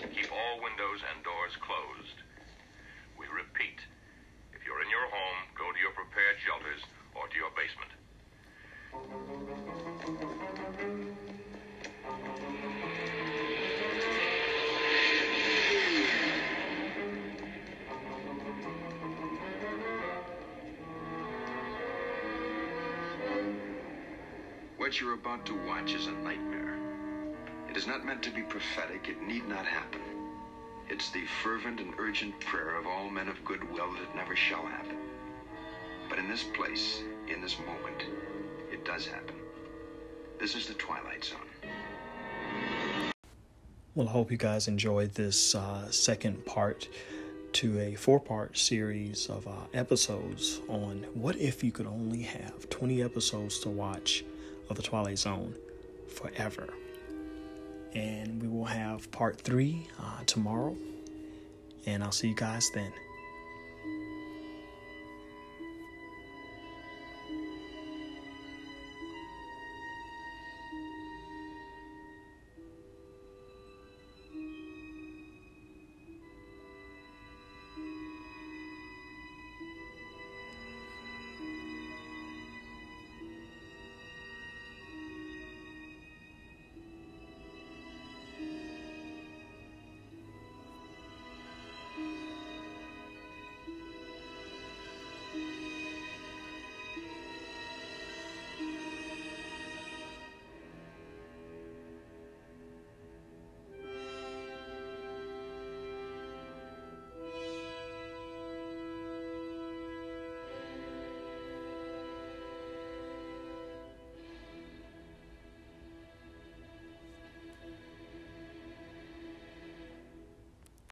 Keep 0.09 0.33
all 0.33 0.57
windows 0.65 1.05
and 1.05 1.21
doors 1.21 1.53
closed. 1.61 2.17
We 3.13 3.29
repeat, 3.29 3.77
if 4.57 4.65
you're 4.65 4.81
in 4.81 4.89
your 4.89 5.05
home, 5.05 5.53
go 5.53 5.69
to 5.69 5.77
your 5.77 5.93
prepared 5.93 6.41
shelters 6.41 6.81
or 7.13 7.29
to 7.29 7.37
your 7.37 7.53
basement. 7.53 7.93
What 24.89 24.99
you're 24.99 25.13
about 25.13 25.45
to 25.45 25.67
watch 25.67 25.93
is 25.93 26.07
a 26.07 26.11
nightmare. 26.11 26.75
It 27.69 27.77
is 27.77 27.85
not 27.85 28.03
meant 28.03 28.23
to 28.23 28.31
be 28.31 28.41
prophetic. 28.41 29.07
It 29.07 29.21
need 29.21 29.47
not 29.47 29.63
happen. 29.63 30.01
It's 30.89 31.11
the 31.11 31.25
fervent 31.43 31.79
and 31.79 31.93
urgent 31.99 32.39
prayer 32.39 32.75
of 32.75 32.87
all 32.87 33.07
men 33.07 33.27
of 33.27 33.45
goodwill 33.45 33.93
that 33.93 34.01
it 34.01 34.15
never 34.15 34.35
shall 34.35 34.65
happen. 34.65 34.97
But 36.09 36.17
in 36.17 36.27
this 36.27 36.43
place, 36.55 37.03
in 37.31 37.39
this 37.39 37.59
moment, 37.59 38.03
it 38.71 38.83
does 38.83 39.05
happen. 39.05 39.35
This 40.39 40.55
is 40.55 40.65
the 40.65 40.73
Twilight 40.73 41.23
Zone. 41.23 41.37
Well, 43.93 44.07
I 44.07 44.11
hope 44.11 44.31
you 44.31 44.37
guys 44.37 44.67
enjoyed 44.67 45.13
this 45.13 45.53
uh, 45.53 45.91
second 45.91 46.47
part 46.47 46.87
to 47.53 47.77
a 47.77 47.93
four 47.93 48.19
part 48.19 48.57
series 48.57 49.27
of 49.27 49.47
uh, 49.47 49.51
episodes 49.71 50.61
on 50.67 51.05
what 51.13 51.35
if 51.35 51.63
you 51.63 51.71
could 51.71 51.85
only 51.85 52.23
have 52.23 52.67
20 52.71 53.03
episodes 53.03 53.59
to 53.59 53.69
watch 53.69 54.23
of 54.69 54.75
The 54.75 54.83
Twilight 54.83 55.17
Zone 55.17 55.55
forever. 56.07 56.67
And 57.93 58.41
we 58.41 58.47
will 58.47 58.65
have 58.65 59.09
part 59.11 59.41
three 59.41 59.87
uh, 59.99 60.23
tomorrow. 60.25 60.75
And 61.85 62.03
I'll 62.03 62.11
see 62.11 62.29
you 62.29 62.35
guys 62.35 62.69
then. 62.73 62.93